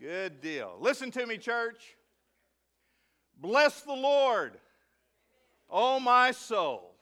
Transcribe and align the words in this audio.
Good 0.00 0.40
deal. 0.40 0.76
Listen 0.78 1.10
to 1.12 1.26
me, 1.26 1.38
church. 1.38 1.96
Bless 3.38 3.80
the 3.82 3.94
Lord, 3.94 4.58
O 5.70 6.00
my 6.00 6.32
soul, 6.32 6.94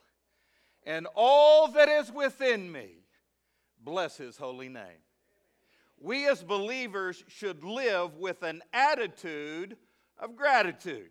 and 0.84 1.06
all 1.14 1.68
that 1.68 1.88
is 1.88 2.12
within 2.12 2.70
me. 2.70 3.04
Bless 3.82 4.16
his 4.16 4.36
holy 4.36 4.68
name. 4.68 5.02
We 6.00 6.28
as 6.28 6.42
believers 6.42 7.24
should 7.28 7.64
live 7.64 8.16
with 8.16 8.42
an 8.42 8.62
attitude 8.72 9.76
of 10.18 10.36
gratitude. 10.36 11.10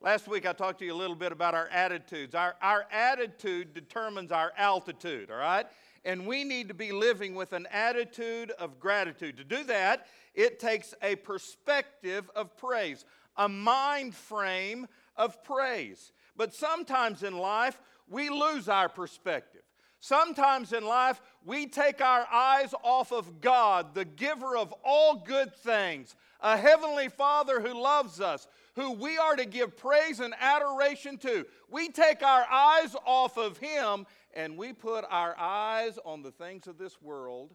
Last 0.00 0.28
week 0.28 0.46
I 0.46 0.52
talked 0.52 0.78
to 0.80 0.84
you 0.84 0.94
a 0.94 0.96
little 0.96 1.16
bit 1.16 1.30
about 1.30 1.54
our 1.54 1.68
attitudes. 1.68 2.34
Our, 2.34 2.56
our 2.62 2.86
attitude 2.90 3.74
determines 3.74 4.32
our 4.32 4.52
altitude, 4.56 5.30
all 5.30 5.36
right? 5.36 5.66
And 6.04 6.26
we 6.26 6.44
need 6.44 6.68
to 6.68 6.74
be 6.74 6.92
living 6.92 7.34
with 7.34 7.52
an 7.52 7.66
attitude 7.70 8.50
of 8.52 8.80
gratitude. 8.80 9.36
To 9.36 9.44
do 9.44 9.64
that, 9.64 10.06
it 10.34 10.58
takes 10.58 10.94
a 11.02 11.16
perspective 11.16 12.30
of 12.34 12.56
praise, 12.56 13.04
a 13.36 13.48
mind 13.48 14.14
frame 14.14 14.88
of 15.16 15.42
praise. 15.44 16.12
But 16.36 16.54
sometimes 16.54 17.22
in 17.22 17.36
life, 17.36 17.80
we 18.08 18.30
lose 18.30 18.68
our 18.68 18.88
perspective. 18.88 19.62
Sometimes 20.00 20.72
in 20.72 20.86
life, 20.86 21.20
we 21.44 21.66
take 21.66 22.00
our 22.00 22.26
eyes 22.32 22.74
off 22.82 23.12
of 23.12 23.42
God, 23.42 23.94
the 23.94 24.06
giver 24.06 24.56
of 24.56 24.72
all 24.82 25.16
good 25.16 25.54
things, 25.54 26.16
a 26.40 26.56
heavenly 26.56 27.10
Father 27.10 27.60
who 27.60 27.80
loves 27.80 28.18
us, 28.18 28.48
who 28.74 28.92
we 28.92 29.18
are 29.18 29.36
to 29.36 29.44
give 29.44 29.76
praise 29.76 30.20
and 30.20 30.34
adoration 30.40 31.18
to. 31.18 31.46
We 31.68 31.88
take 31.88 32.22
our 32.22 32.46
eyes 32.50 32.94
off 33.04 33.36
of 33.36 33.58
Him 33.58 34.06
and 34.34 34.56
we 34.56 34.72
put 34.72 35.04
our 35.10 35.36
eyes 35.38 35.98
on 36.04 36.22
the 36.22 36.30
things 36.30 36.66
of 36.66 36.78
this 36.78 37.00
world 37.02 37.54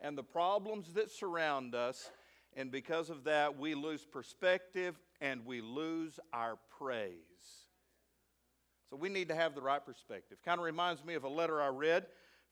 and 0.00 0.16
the 0.16 0.22
problems 0.22 0.94
that 0.94 1.10
surround 1.10 1.74
us. 1.74 2.10
And 2.56 2.70
because 2.70 3.10
of 3.10 3.24
that, 3.24 3.58
we 3.58 3.74
lose 3.74 4.04
perspective 4.04 4.98
and 5.20 5.44
we 5.44 5.60
lose 5.60 6.18
our 6.32 6.58
praise. 6.78 7.12
So 8.90 8.96
we 8.96 9.10
need 9.10 9.28
to 9.28 9.34
have 9.34 9.54
the 9.54 9.60
right 9.60 9.84
perspective. 9.84 10.38
Kind 10.44 10.58
of 10.58 10.64
reminds 10.64 11.04
me 11.04 11.14
of 11.14 11.24
a 11.24 11.28
letter 11.28 11.60
I 11.60 11.68
read 11.68 12.06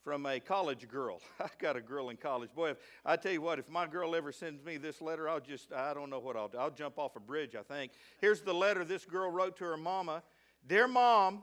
from 0.06 0.24
a 0.24 0.38
college 0.38 0.86
girl. 0.86 1.20
I 1.40 1.48
got 1.58 1.74
a 1.74 1.80
girl 1.80 2.10
in 2.10 2.16
college. 2.16 2.50
Boy, 2.54 2.70
if, 2.70 2.76
I 3.04 3.16
tell 3.16 3.32
you 3.32 3.40
what, 3.40 3.58
if 3.58 3.68
my 3.68 3.88
girl 3.88 4.14
ever 4.14 4.30
sends 4.30 4.64
me 4.64 4.76
this 4.76 5.02
letter, 5.02 5.28
I'll 5.28 5.40
just, 5.40 5.72
I 5.72 5.92
don't 5.94 6.10
know 6.10 6.20
what 6.20 6.36
I'll 6.36 6.46
do. 6.46 6.58
I'll 6.58 6.70
jump 6.70 6.96
off 6.96 7.16
a 7.16 7.20
bridge, 7.20 7.56
I 7.56 7.62
think. 7.64 7.90
Here's 8.20 8.40
the 8.40 8.54
letter 8.54 8.84
this 8.84 9.04
girl 9.04 9.32
wrote 9.32 9.56
to 9.56 9.64
her 9.64 9.76
mama 9.76 10.22
Dear 10.64 10.86
mom, 10.86 11.42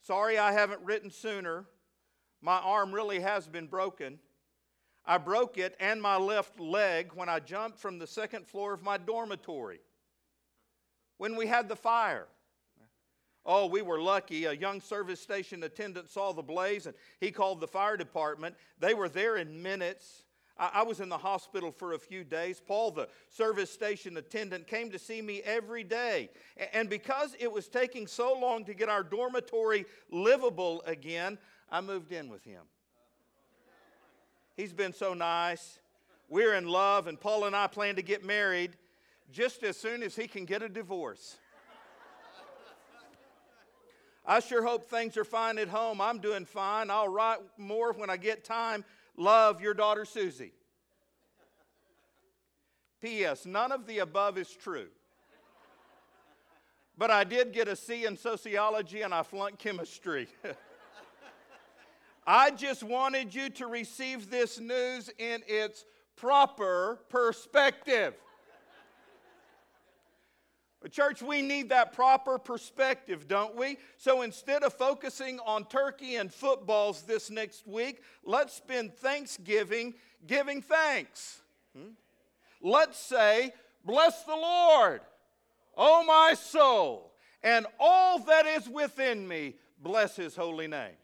sorry 0.00 0.38
I 0.38 0.50
haven't 0.50 0.80
written 0.82 1.08
sooner. 1.08 1.66
My 2.42 2.58
arm 2.58 2.92
really 2.92 3.20
has 3.20 3.46
been 3.46 3.68
broken. 3.68 4.18
I 5.06 5.16
broke 5.18 5.56
it 5.56 5.76
and 5.78 6.02
my 6.02 6.16
left 6.16 6.58
leg 6.58 7.12
when 7.14 7.28
I 7.28 7.38
jumped 7.38 7.78
from 7.78 8.00
the 8.00 8.08
second 8.08 8.44
floor 8.44 8.72
of 8.72 8.82
my 8.82 8.98
dormitory 8.98 9.78
when 11.16 11.36
we 11.36 11.46
had 11.46 11.68
the 11.68 11.76
fire. 11.76 12.26
Oh, 13.46 13.66
we 13.66 13.82
were 13.82 14.00
lucky. 14.00 14.44
A 14.44 14.52
young 14.52 14.80
service 14.80 15.20
station 15.20 15.62
attendant 15.62 16.10
saw 16.10 16.32
the 16.32 16.42
blaze 16.42 16.86
and 16.86 16.94
he 17.20 17.30
called 17.30 17.60
the 17.60 17.66
fire 17.66 17.96
department. 17.96 18.54
They 18.78 18.94
were 18.94 19.08
there 19.08 19.36
in 19.36 19.62
minutes. 19.62 20.24
I, 20.60 20.82
was 20.82 21.00
in 21.00 21.08
the 21.08 21.16
hospital 21.16 21.72
for 21.72 21.94
a 21.94 21.98
few 21.98 22.22
days. 22.22 22.60
Paul, 22.60 22.90
the 22.90 23.08
service 23.30 23.70
station 23.70 24.18
attendant, 24.18 24.66
came 24.66 24.90
to 24.90 24.98
see 24.98 25.22
me 25.22 25.40
every 25.42 25.84
day. 25.84 26.28
And 26.74 26.90
because 26.90 27.34
it 27.40 27.50
was 27.50 27.66
taking 27.66 28.06
so 28.06 28.38
long 28.38 28.66
to 28.66 28.74
get 28.74 28.90
our 28.90 29.02
dormitory 29.02 29.86
livable 30.10 30.82
again, 30.84 31.38
I 31.70 31.80
moved 31.80 32.12
in 32.12 32.28
with 32.28 32.44
him. 32.44 32.60
He's 34.54 34.74
been 34.74 34.92
so 34.92 35.14
nice. 35.14 35.78
We're 36.28 36.54
in 36.54 36.68
love, 36.68 37.06
and 37.06 37.18
Paul 37.18 37.46
and 37.46 37.56
I 37.56 37.66
plan 37.66 37.96
to 37.96 38.02
get 38.02 38.22
married 38.22 38.76
just 39.32 39.62
as 39.62 39.78
soon 39.78 40.02
as 40.02 40.14
he 40.14 40.26
can 40.26 40.44
get 40.44 40.62
a 40.62 40.68
divorce. 40.68 41.38
I 44.30 44.38
sure 44.38 44.64
hope 44.64 44.88
things 44.88 45.16
are 45.16 45.24
fine 45.24 45.58
at 45.58 45.66
home. 45.66 46.00
I'm 46.00 46.20
doing 46.20 46.44
fine. 46.44 46.88
I'll 46.88 47.08
write 47.08 47.38
more 47.58 47.92
when 47.92 48.10
I 48.10 48.16
get 48.16 48.44
time. 48.44 48.84
Love 49.16 49.60
your 49.60 49.74
daughter 49.74 50.04
Susie. 50.04 50.52
P.S. 53.02 53.44
None 53.44 53.72
of 53.72 53.88
the 53.88 53.98
above 53.98 54.38
is 54.38 54.48
true. 54.48 54.86
But 56.96 57.10
I 57.10 57.24
did 57.24 57.52
get 57.52 57.66
a 57.66 57.74
C 57.74 58.04
in 58.04 58.16
sociology 58.16 59.02
and 59.02 59.12
I 59.12 59.24
flunked 59.24 59.58
chemistry. 59.58 60.28
I 62.24 62.52
just 62.52 62.84
wanted 62.84 63.34
you 63.34 63.50
to 63.50 63.66
receive 63.66 64.30
this 64.30 64.60
news 64.60 65.10
in 65.18 65.42
its 65.48 65.84
proper 66.14 67.00
perspective. 67.08 68.14
But, 70.80 70.92
church, 70.92 71.22
we 71.22 71.42
need 71.42 71.68
that 71.68 71.92
proper 71.92 72.38
perspective, 72.38 73.28
don't 73.28 73.54
we? 73.54 73.76
So 73.98 74.22
instead 74.22 74.62
of 74.62 74.72
focusing 74.72 75.38
on 75.40 75.66
turkey 75.66 76.16
and 76.16 76.32
footballs 76.32 77.02
this 77.02 77.30
next 77.30 77.66
week, 77.66 78.02
let's 78.24 78.54
spend 78.54 78.94
Thanksgiving 78.94 79.94
giving 80.26 80.62
thanks. 80.62 81.42
Hmm? 81.76 81.90
Let's 82.62 82.98
say, 82.98 83.52
Bless 83.84 84.24
the 84.24 84.36
Lord, 84.36 85.00
O 85.76 86.04
my 86.04 86.34
soul, 86.34 87.12
and 87.42 87.66
all 87.78 88.18
that 88.20 88.46
is 88.46 88.68
within 88.68 89.26
me, 89.26 89.54
bless 89.82 90.16
his 90.16 90.36
holy 90.36 90.68
name. 90.68 90.96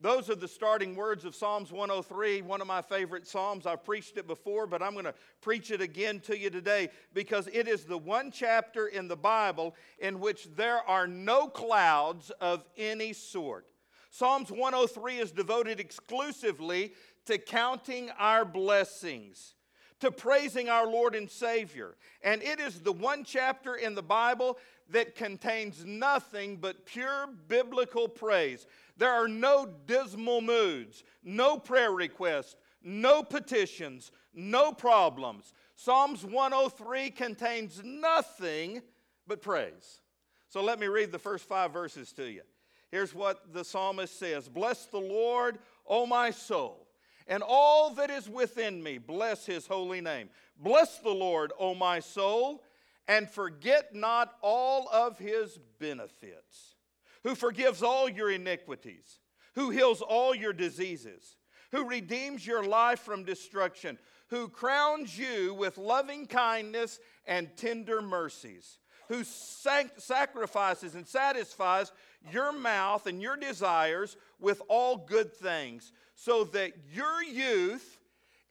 Those 0.00 0.28
are 0.28 0.34
the 0.34 0.48
starting 0.48 0.96
words 0.96 1.24
of 1.24 1.34
Psalms 1.34 1.72
103, 1.72 2.42
one 2.42 2.60
of 2.60 2.66
my 2.66 2.82
favorite 2.82 3.26
Psalms. 3.26 3.64
I've 3.64 3.84
preached 3.84 4.18
it 4.18 4.26
before, 4.26 4.66
but 4.66 4.82
I'm 4.82 4.92
going 4.92 5.04
to 5.04 5.14
preach 5.40 5.70
it 5.70 5.80
again 5.80 6.20
to 6.20 6.38
you 6.38 6.50
today 6.50 6.90
because 7.14 7.48
it 7.52 7.68
is 7.68 7.84
the 7.84 7.96
one 7.96 8.30
chapter 8.30 8.88
in 8.88 9.08
the 9.08 9.16
Bible 9.16 9.74
in 9.98 10.20
which 10.20 10.48
there 10.56 10.78
are 10.88 11.06
no 11.06 11.46
clouds 11.46 12.30
of 12.40 12.64
any 12.76 13.12
sort. 13.12 13.66
Psalms 14.10 14.50
103 14.50 15.18
is 15.18 15.32
devoted 15.32 15.80
exclusively 15.80 16.92
to 17.26 17.38
counting 17.38 18.10
our 18.18 18.44
blessings 18.44 19.54
to 20.00 20.10
praising 20.10 20.68
our 20.68 20.86
Lord 20.86 21.14
and 21.14 21.30
Savior. 21.30 21.96
And 22.22 22.42
it 22.42 22.60
is 22.60 22.80
the 22.80 22.92
one 22.92 23.24
chapter 23.24 23.74
in 23.74 23.94
the 23.94 24.02
Bible 24.02 24.58
that 24.90 25.14
contains 25.14 25.84
nothing 25.84 26.56
but 26.56 26.84
pure 26.84 27.28
biblical 27.48 28.08
praise. 28.08 28.66
There 28.96 29.12
are 29.12 29.28
no 29.28 29.68
dismal 29.86 30.40
moods, 30.40 31.04
no 31.22 31.58
prayer 31.58 31.92
requests, 31.92 32.56
no 32.82 33.22
petitions, 33.22 34.12
no 34.34 34.72
problems. 34.72 35.54
Psalms 35.74 36.24
103 36.24 37.10
contains 37.10 37.80
nothing 37.84 38.82
but 39.26 39.42
praise. 39.42 40.00
So 40.48 40.62
let 40.62 40.78
me 40.78 40.86
read 40.86 41.10
the 41.10 41.18
first 41.18 41.48
five 41.48 41.72
verses 41.72 42.12
to 42.12 42.30
you. 42.30 42.42
Here's 42.90 43.14
what 43.14 43.52
the 43.52 43.64
psalmist 43.64 44.18
says 44.18 44.48
Bless 44.48 44.86
the 44.86 45.00
Lord, 45.00 45.58
O 45.86 46.06
my 46.06 46.30
soul, 46.30 46.83
and 47.26 47.42
all 47.46 47.90
that 47.94 48.10
is 48.10 48.28
within 48.28 48.82
me, 48.82 48.98
bless 48.98 49.46
his 49.46 49.66
holy 49.66 50.00
name. 50.00 50.28
Bless 50.58 50.98
the 50.98 51.10
Lord, 51.10 51.52
O 51.58 51.74
my 51.74 52.00
soul, 52.00 52.62
and 53.08 53.28
forget 53.28 53.94
not 53.94 54.34
all 54.42 54.88
of 54.92 55.18
his 55.18 55.58
benefits. 55.78 56.74
Who 57.22 57.34
forgives 57.34 57.82
all 57.82 58.08
your 58.08 58.30
iniquities, 58.30 59.20
who 59.54 59.70
heals 59.70 60.02
all 60.02 60.34
your 60.34 60.52
diseases, 60.52 61.36
who 61.72 61.88
redeems 61.88 62.46
your 62.46 62.62
life 62.62 63.00
from 63.00 63.24
destruction, 63.24 63.98
who 64.28 64.48
crowns 64.48 65.18
you 65.18 65.54
with 65.54 65.78
loving 65.78 66.26
kindness 66.26 67.00
and 67.26 67.56
tender 67.56 68.02
mercies, 68.02 68.78
who 69.08 69.24
sac- 69.24 69.98
sacrifices 69.98 70.94
and 70.94 71.06
satisfies 71.06 71.92
your 72.30 72.52
mouth 72.52 73.06
and 73.06 73.20
your 73.20 73.36
desires 73.36 74.16
with 74.40 74.62
all 74.68 74.96
good 74.96 75.32
things, 75.32 75.92
so 76.14 76.44
that 76.44 76.72
your 76.92 77.22
youth 77.22 77.98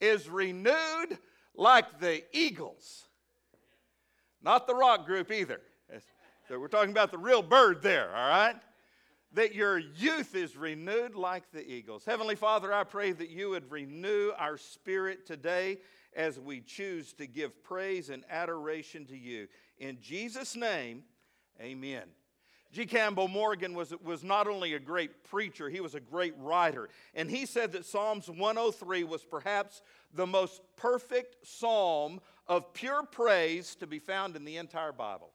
is 0.02 0.28
renewed 0.28 1.18
like 1.56 2.00
the 2.00 2.24
eagles. 2.36 3.06
Not 4.42 4.68
the 4.68 4.76
rock 4.76 5.06
group 5.06 5.32
either. 5.32 5.62
So 6.50 6.60
we're 6.60 6.68
talking 6.68 6.92
about 6.92 7.12
the 7.12 7.18
real 7.18 7.42
bird 7.42 7.82
there, 7.82 8.10
all 8.10 8.30
right? 8.30 8.56
That 9.32 9.56
your 9.56 9.80
youth 9.80 10.36
is 10.36 10.58
renewed 10.58 11.16
like 11.16 11.50
the 11.54 11.66
eagles. 11.66 12.04
Heavenly 12.04 12.36
Father, 12.36 12.74
I 12.74 12.84
pray 12.84 13.14
that 13.14 13.30
you 13.30 13.52
would 13.52 13.72
renew 13.72 14.32
our 14.38 14.58
spirit 14.58 15.26
today 15.26 15.78
as 16.16 16.40
we 16.40 16.60
choose 16.60 17.14
to 17.14 17.26
give 17.26 17.64
praise 17.64 18.10
and 18.10 18.26
adoration 18.30 19.06
to 19.06 19.18
you. 19.18 19.48
In 19.80 20.00
Jesus' 20.02 20.56
name, 20.56 21.04
amen. 21.62 22.04
G. 22.74 22.88
Campbell 22.88 23.28
Morgan 23.28 23.76
was, 23.76 23.94
was 24.04 24.24
not 24.24 24.48
only 24.48 24.74
a 24.74 24.80
great 24.80 25.24
preacher, 25.26 25.70
he 25.70 25.80
was 25.80 25.94
a 25.94 26.00
great 26.00 26.34
writer. 26.40 26.90
And 27.14 27.30
he 27.30 27.46
said 27.46 27.72
that 27.74 27.86
Psalms 27.86 28.28
103 28.28 29.04
was 29.04 29.24
perhaps 29.24 29.84
the 30.12 30.26
most 30.26 30.60
perfect 30.76 31.36
psalm 31.46 32.20
of 32.48 32.74
pure 32.74 33.04
praise 33.04 33.76
to 33.76 33.86
be 33.86 34.00
found 34.00 34.36
in 34.36 34.44
the 34.44 34.58
entire 34.58 34.92
Bible. 34.92 35.30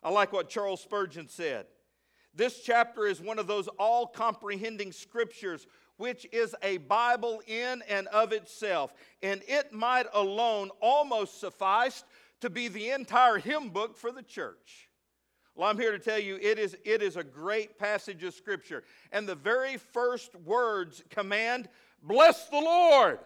I 0.00 0.10
like 0.10 0.32
what 0.32 0.48
Charles 0.48 0.80
Spurgeon 0.80 1.26
said. 1.26 1.66
This 2.32 2.60
chapter 2.60 3.04
is 3.04 3.20
one 3.20 3.40
of 3.40 3.48
those 3.48 3.66
all 3.76 4.06
comprehending 4.06 4.92
scriptures 4.92 5.66
which 5.96 6.24
is 6.30 6.54
a 6.62 6.76
Bible 6.78 7.42
in 7.48 7.82
and 7.88 8.06
of 8.06 8.32
itself, 8.32 8.94
and 9.22 9.42
it 9.48 9.72
might 9.72 10.06
alone 10.14 10.70
almost 10.80 11.40
suffice 11.40 12.04
to 12.40 12.48
be 12.48 12.68
the 12.68 12.90
entire 12.90 13.38
hymn 13.38 13.70
book 13.70 13.98
for 13.98 14.12
the 14.12 14.22
church. 14.22 14.89
Well, 15.60 15.68
I'm 15.68 15.76
here 15.76 15.92
to 15.92 15.98
tell 15.98 16.18
you 16.18 16.38
it 16.40 16.58
is, 16.58 16.74
it 16.86 17.02
is 17.02 17.18
a 17.18 17.22
great 17.22 17.78
passage 17.78 18.24
of 18.24 18.32
Scripture. 18.32 18.82
And 19.12 19.28
the 19.28 19.34
very 19.34 19.76
first 19.76 20.34
words 20.34 21.04
command, 21.10 21.68
Bless 22.02 22.48
the 22.48 22.56
Lord. 22.56 23.18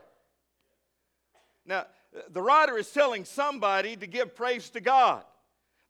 Now, 1.64 1.86
the 2.32 2.42
writer 2.42 2.76
is 2.76 2.90
telling 2.90 3.24
somebody 3.24 3.94
to 3.94 4.08
give 4.08 4.34
praise 4.34 4.68
to 4.70 4.80
God. 4.80 5.22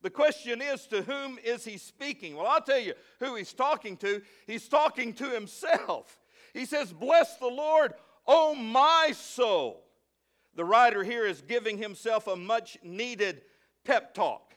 The 0.03 0.11
question 0.11 0.61
is, 0.61 0.85
to 0.85 1.01
whom 1.01 1.39
is 1.43 1.65
he 1.65 1.79
speaking? 1.79 2.35
Well, 2.35 2.45
I'll 2.45 2.61
tell 2.61 2.77
you 2.77 2.93
who 3.19 3.33
he's 3.33 3.51
talking 3.51 3.97
to. 3.97 4.21
He's 4.45 4.67
talking 4.67 5.13
to 5.13 5.31
himself. 5.31 6.19
He 6.53 6.65
says, 6.65 6.93
Bless 6.93 7.37
the 7.37 7.47
Lord, 7.47 7.95
O 8.27 8.53
my 8.53 9.13
soul. 9.15 9.83
The 10.53 10.63
writer 10.63 11.03
here 11.03 11.25
is 11.25 11.41
giving 11.41 11.79
himself 11.79 12.27
a 12.27 12.35
much 12.35 12.77
needed 12.83 13.41
pep 13.83 14.13
talk. 14.13 14.54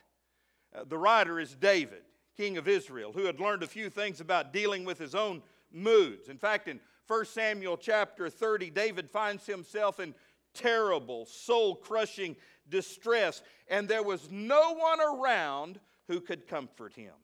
Uh, 0.75 0.85
the 0.85 0.99
writer 0.99 1.41
is 1.41 1.55
David, 1.55 2.03
king 2.37 2.56
of 2.56 2.69
Israel, 2.69 3.12
who 3.12 3.25
had 3.25 3.41
learned 3.41 3.62
a 3.62 3.69
few 3.69 3.91
things 3.91 4.20
about 4.20 4.53
dealing 4.53 4.85
with 4.85 4.99
his 4.99 5.15
own 5.15 5.43
moods. 5.73 6.29
In 6.29 6.38
fact, 6.38 6.69
in 6.69 6.81
1 7.06 7.25
Samuel 7.25 7.76
chapter 7.76 8.29
30, 8.29 8.70
David 8.70 9.11
finds 9.11 9.47
himself 9.47 9.99
in 9.99 10.15
terrible, 10.55 11.26
soul 11.26 11.75
crushing 11.75 12.37
distress, 12.69 13.43
and 13.69 13.88
there 13.88 14.03
was 14.03 14.31
no 14.31 14.75
one 14.75 15.00
around 15.00 15.81
who 16.06 16.20
could 16.20 16.47
comfort 16.47 16.94
him. 16.94 17.14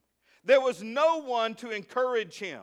There 0.44 0.61
was 0.61 0.82
no 0.82 1.20
one 1.20 1.55
to 1.56 1.70
encourage 1.70 2.38
him. 2.38 2.62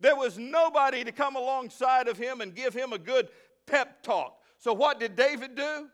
There 0.00 0.16
was 0.16 0.38
nobody 0.38 1.04
to 1.04 1.12
come 1.12 1.36
alongside 1.36 2.08
of 2.08 2.16
him 2.16 2.40
and 2.40 2.54
give 2.54 2.74
him 2.74 2.92
a 2.92 2.98
good 2.98 3.28
pep 3.66 4.02
talk. 4.02 4.40
So, 4.58 4.72
what 4.72 5.00
did 5.00 5.16
David 5.16 5.54
do? 5.54 5.88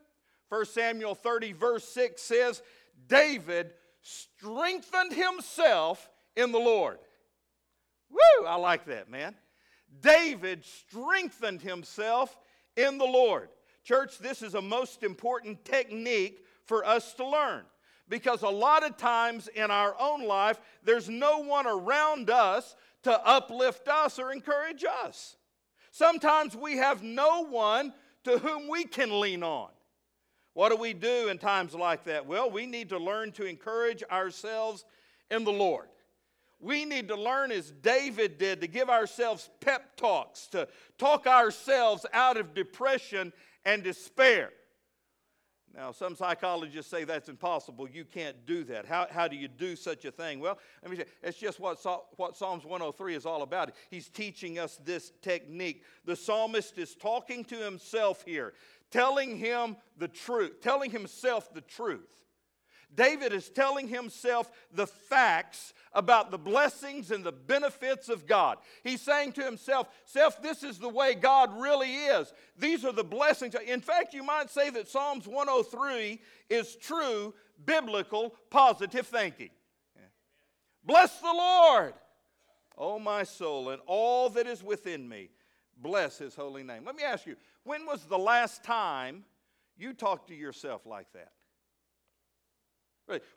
1 0.49 0.67
Samuel 0.67 1.15
30, 1.15 1.53
verse 1.53 1.85
6 1.89 2.21
says, 2.21 2.63
David 3.09 3.73
strengthened 4.05 5.13
himself 5.13 6.09
in 6.37 6.53
the 6.53 6.59
Lord. 6.59 6.99
Woo, 8.11 8.47
I 8.47 8.57
like 8.57 8.85
that, 8.87 9.11
man. 9.11 9.35
David 10.01 10.65
strengthened 10.65 11.63
himself 11.63 12.39
in 12.77 12.99
the 12.99 13.05
Lord. 13.05 13.49
Church, 13.83 14.19
this 14.19 14.43
is 14.43 14.55
a 14.55 14.63
most 14.63 15.03
important 15.03 15.65
technique 15.65 16.45
for 16.65 16.85
us 16.85 17.15
to 17.15 17.27
learn 17.27 17.65
because 18.09 18.43
a 18.43 18.49
lot 18.49 18.85
of 18.85 18.97
times 18.97 19.49
in 19.49 19.71
our 19.71 19.97
own 19.99 20.27
life, 20.27 20.61
there's 20.83 21.09
no 21.09 21.39
one 21.39 21.67
around 21.67 22.29
us 22.29 22.77
to 23.03 23.27
uplift 23.27 23.89
us 23.89 24.19
or 24.19 24.33
encourage 24.33 24.85
us. 24.85 25.37
Sometimes 25.91 26.57
we 26.57 26.77
have 26.77 27.03
no 27.03 27.45
one 27.45 27.95
to 28.25 28.39
whom 28.39 28.69
we 28.69 28.85
can 28.85 29.21
lean 29.21 29.43
on. 29.43 29.71
What 30.55 30.71
do 30.71 30.77
we 30.77 30.93
do 30.93 31.29
in 31.29 31.39
times 31.39 31.75
like 31.75 32.05
that? 32.05 32.27
Well, 32.27 32.51
we 32.51 32.67
need 32.67 32.89
to 32.91 32.99
learn 32.99 33.33
to 33.33 33.45
encourage 33.45 34.03
ourselves 34.11 34.85
in 35.31 35.45
the 35.45 35.53
Lord. 35.53 35.89
We 36.61 36.85
need 36.85 37.09
to 37.09 37.17
learn, 37.17 37.53
as 37.53 37.71
David 37.71 38.39
did, 38.39 38.61
to 38.63 38.67
give 38.69 38.89
ourselves 38.89 39.51
pep 39.61 39.97
talks, 39.97 40.47
to 40.49 40.69
talk 40.97 41.27
ourselves 41.27 42.07
out 42.13 42.37
of 42.37 42.55
depression 42.55 43.33
and 43.65 43.83
despair. 43.83 44.51
Now, 45.77 45.91
some 45.91 46.15
psychologists 46.15 46.89
say 46.89 47.03
that's 47.03 47.29
impossible. 47.29 47.89
You 47.89 48.05
can't 48.05 48.47
do 48.47 48.63
that. 48.65 48.87
How, 48.87 49.09
how 49.11 49.27
do 49.27 49.35
you 49.35 49.49
do 49.49 49.75
such 49.75 50.05
a 50.05 50.13
thing? 50.13 50.39
Well, 50.39 50.59
let 50.83 50.91
me 50.91 50.97
say, 50.99 51.05
it's 51.23 51.39
just 51.39 51.59
what, 51.59 51.85
what 52.17 52.37
Psalms 52.37 52.65
103 52.65 53.15
is 53.15 53.27
all 53.27 53.43
about. 53.43 53.73
He's 53.91 54.09
teaching 54.09 54.61
us 54.61 54.79
this 54.85 55.13
technique. 55.21 55.83
The 56.05 56.15
psalmist 56.15 56.79
is 56.79 56.95
talking 56.95 57.45
to 57.47 57.57
himself 57.57 58.23
here, 58.25 58.55
telling 58.93 59.37
him 59.37 59.77
the 59.99 60.07
truth, 60.07 60.61
telling 60.61 60.93
himself 60.93 61.53
the 61.53 61.63
truth. 61.63 62.25
David 62.95 63.33
is 63.33 63.49
telling 63.49 63.89
himself 63.89 64.51
the 64.73 64.87
facts 64.87 65.75
about 65.93 66.31
the 66.31 66.39
blessings 66.39 67.11
and 67.11 67.25
the 67.25 67.33
benefits 67.33 68.09
of 68.09 68.27
God. 68.27 68.59
He's 68.83 69.01
saying 69.01 69.33
to 69.33 69.43
himself, 69.43 69.89
Self, 70.05 70.43
this 70.43 70.63
is 70.63 70.79
the 70.79 70.89
way 70.89 71.15
God 71.15 71.51
really 71.59 71.95
is. 71.95 72.33
These 72.59 72.85
are 72.85 72.93
the 72.93 73.05
blessings. 73.05 73.55
In 73.67 73.81
fact, 73.81 74.15
you 74.15 74.23
might 74.23 74.51
say 74.51 74.71
that 74.71 74.89
Psalms 74.89 75.27
103 75.27 76.21
is 76.51 76.77
true, 76.77 77.35
biblical, 77.65 78.35
positive 78.51 79.07
thinking. 79.07 79.51
Bless 80.85 81.19
the 81.21 81.33
Lord, 81.33 81.95
O 82.77 82.99
my 82.99 83.23
soul, 83.23 83.71
and 83.71 83.81
all 83.87 84.29
that 84.31 84.47
is 84.47 84.63
within 84.63 85.09
me. 85.09 85.31
Bless 85.77 86.19
his 86.19 86.35
holy 86.35 86.63
name. 86.63 86.85
Let 86.85 86.97
me 86.97 87.03
ask 87.03 87.27
you, 87.27 87.37
when 87.63 87.87
was 87.87 88.05
the 88.05 88.19
last 88.19 88.63
time 88.63 89.25
you 89.77 89.95
talked 89.95 90.29
to 90.29 90.35
yourself 90.35 90.87
like 90.87 91.11
that? 91.15 91.33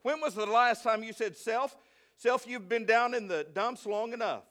When 0.01 0.21
was 0.21 0.33
the 0.33 0.45
last 0.45 0.83
time 0.83 1.03
you 1.03 1.13
said, 1.13 1.35
Self, 1.35 1.75
self, 2.15 2.47
you've 2.47 2.69
been 2.69 2.85
down 2.85 3.13
in 3.13 3.27
the 3.27 3.45
dumps 3.53 3.85
long 3.85 4.13
enough? 4.13 4.43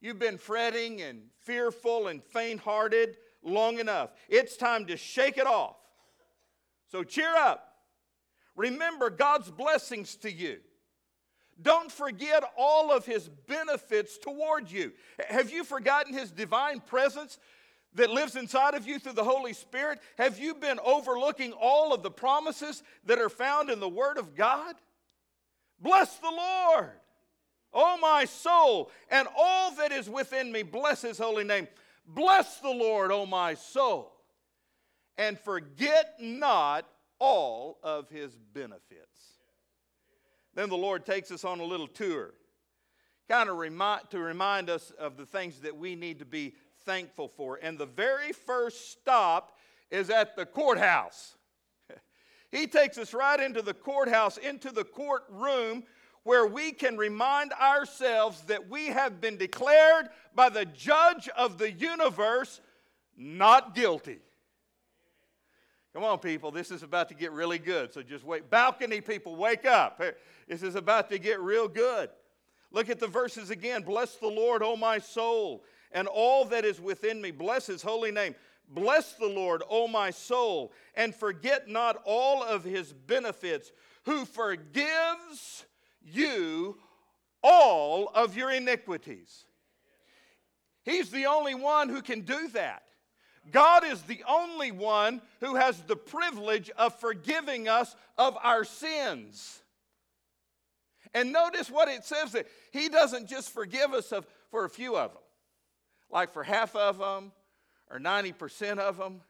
You've 0.00 0.18
been 0.18 0.38
fretting 0.38 1.02
and 1.02 1.22
fearful 1.42 2.08
and 2.08 2.22
faint 2.22 2.60
hearted 2.60 3.16
long 3.42 3.78
enough. 3.78 4.10
It's 4.28 4.56
time 4.56 4.86
to 4.86 4.96
shake 4.96 5.38
it 5.38 5.46
off. 5.46 5.76
So 6.90 7.02
cheer 7.02 7.34
up. 7.34 7.64
Remember 8.56 9.10
God's 9.10 9.50
blessings 9.50 10.16
to 10.16 10.32
you. 10.32 10.58
Don't 11.60 11.90
forget 11.90 12.44
all 12.56 12.92
of 12.92 13.04
his 13.04 13.28
benefits 13.28 14.18
toward 14.18 14.70
you. 14.70 14.92
Have 15.28 15.50
you 15.50 15.64
forgotten 15.64 16.14
his 16.14 16.30
divine 16.30 16.80
presence 16.80 17.38
that 17.98 18.10
lives 18.10 18.34
inside 18.34 18.74
of 18.74 18.86
you 18.86 18.98
through 18.98 19.12
the 19.12 19.24
Holy 19.24 19.52
Spirit? 19.52 20.00
Have 20.16 20.38
you 20.38 20.54
been 20.54 20.80
overlooking 20.84 21.52
all 21.52 21.92
of 21.92 22.02
the 22.02 22.10
promises 22.10 22.82
that 23.04 23.18
are 23.18 23.28
found 23.28 23.70
in 23.70 23.78
the 23.78 23.88
Word 23.88 24.18
of 24.18 24.34
God? 24.34 24.74
Bless 25.80 26.16
the 26.16 26.30
Lord, 26.30 26.90
O 27.72 27.98
my 27.98 28.24
soul, 28.24 28.90
and 29.10 29.28
all 29.36 29.72
that 29.76 29.92
is 29.92 30.08
within 30.08 30.50
me. 30.50 30.62
Bless 30.62 31.02
His 31.02 31.18
holy 31.18 31.44
name. 31.44 31.68
Bless 32.06 32.58
the 32.58 32.70
Lord, 32.70 33.12
O 33.12 33.26
my 33.26 33.54
soul, 33.54 34.12
and 35.16 35.38
forget 35.38 36.14
not 36.20 36.86
all 37.18 37.78
of 37.82 38.08
His 38.08 38.34
benefits. 38.54 39.34
Then 40.54 40.68
the 40.68 40.76
Lord 40.76 41.04
takes 41.04 41.30
us 41.30 41.44
on 41.44 41.60
a 41.60 41.64
little 41.64 41.86
tour, 41.86 42.34
kind 43.28 43.48
of 43.48 43.58
remind, 43.58 44.10
to 44.10 44.18
remind 44.18 44.70
us 44.70 44.90
of 44.98 45.16
the 45.16 45.26
things 45.26 45.60
that 45.60 45.76
we 45.76 45.94
need 45.94 46.18
to 46.20 46.24
be 46.24 46.54
thankful 46.88 47.28
for. 47.36 47.58
And 47.62 47.76
the 47.76 47.84
very 47.84 48.32
first 48.32 48.92
stop 48.92 49.58
is 49.90 50.08
at 50.08 50.36
the 50.36 50.46
courthouse. 50.46 51.36
he 52.50 52.66
takes 52.66 52.96
us 52.96 53.12
right 53.12 53.38
into 53.38 53.60
the 53.60 53.74
courthouse, 53.74 54.38
into 54.38 54.72
the 54.72 54.84
courtroom 54.84 55.84
where 56.22 56.46
we 56.46 56.72
can 56.72 56.96
remind 56.96 57.52
ourselves 57.52 58.40
that 58.46 58.70
we 58.70 58.86
have 58.86 59.20
been 59.20 59.36
declared 59.36 60.08
by 60.34 60.48
the 60.48 60.64
judge 60.64 61.28
of 61.36 61.58
the 61.58 61.70
universe 61.70 62.62
not 63.18 63.74
guilty. 63.74 64.20
Come 65.92 66.04
on, 66.04 66.18
people, 66.20 66.50
this 66.50 66.70
is 66.70 66.82
about 66.82 67.10
to 67.10 67.14
get 67.14 67.32
really 67.32 67.58
good. 67.58 67.92
So 67.92 68.02
just 68.02 68.24
wait. 68.24 68.48
Balcony 68.48 69.02
people, 69.02 69.36
wake 69.36 69.66
up. 69.66 70.02
This 70.48 70.62
is 70.62 70.74
about 70.74 71.10
to 71.10 71.18
get 71.18 71.38
real 71.40 71.68
good. 71.68 72.08
Look 72.70 72.88
at 72.88 72.98
the 72.98 73.06
verses 73.06 73.50
again. 73.50 73.82
Bless 73.82 74.16
the 74.16 74.28
Lord, 74.28 74.62
O 74.62 74.76
my 74.76 74.98
soul, 74.98 75.64
and 75.92 76.08
all 76.08 76.44
that 76.46 76.64
is 76.64 76.80
within 76.80 77.20
me. 77.20 77.30
Bless 77.30 77.66
his 77.66 77.82
holy 77.82 78.10
name. 78.10 78.34
Bless 78.70 79.14
the 79.14 79.26
Lord, 79.26 79.62
O 79.70 79.88
my 79.88 80.10
soul, 80.10 80.72
and 80.94 81.14
forget 81.14 81.68
not 81.68 82.00
all 82.04 82.42
of 82.42 82.64
his 82.64 82.92
benefits, 82.92 83.72
who 84.04 84.24
forgives 84.24 85.64
you 86.02 86.76
all 87.42 88.10
of 88.14 88.36
your 88.36 88.50
iniquities. 88.50 89.44
He's 90.82 91.10
the 91.10 91.26
only 91.26 91.54
one 91.54 91.88
who 91.88 92.02
can 92.02 92.22
do 92.22 92.48
that. 92.48 92.82
God 93.50 93.84
is 93.84 94.02
the 94.02 94.22
only 94.28 94.70
one 94.70 95.22
who 95.40 95.54
has 95.54 95.80
the 95.82 95.96
privilege 95.96 96.70
of 96.70 96.98
forgiving 97.00 97.68
us 97.68 97.96
of 98.18 98.36
our 98.42 98.64
sins. 98.64 99.62
And 101.14 101.32
notice 101.32 101.70
what 101.70 101.88
it 101.88 102.04
says 102.04 102.32
that 102.32 102.46
He 102.70 102.90
doesn't 102.90 103.28
just 103.28 103.50
forgive 103.50 103.94
us 103.94 104.12
of, 104.12 104.26
for 104.50 104.66
a 104.66 104.70
few 104.70 104.96
of 104.96 105.12
them 105.12 105.22
like 106.10 106.32
for 106.32 106.42
half 106.42 106.74
of 106.74 106.98
them 106.98 107.32
or 107.90 107.98
90% 107.98 108.78
of 108.78 108.96
them. 108.96 109.20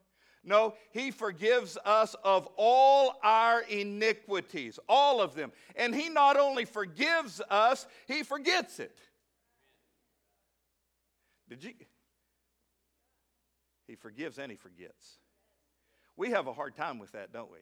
No, 0.44 0.74
He 0.92 1.10
forgives 1.10 1.76
us 1.84 2.14
of 2.24 2.48
all 2.56 3.18
our 3.22 3.62
iniquities, 3.62 4.78
all 4.88 5.20
of 5.20 5.34
them. 5.34 5.52
And 5.76 5.94
He 5.94 6.08
not 6.08 6.36
only 6.36 6.64
forgives 6.64 7.40
us, 7.50 7.86
He 8.06 8.22
forgets 8.22 8.80
it. 8.80 8.96
Did 11.48 11.64
you? 11.64 11.74
He 13.86 13.94
forgives 13.94 14.38
and 14.38 14.50
He 14.50 14.56
forgets. 14.56 15.18
We 16.16 16.30
have 16.30 16.46
a 16.46 16.52
hard 16.52 16.76
time 16.76 16.98
with 16.98 17.12
that, 17.12 17.32
don't 17.32 17.50
we? 17.50 17.58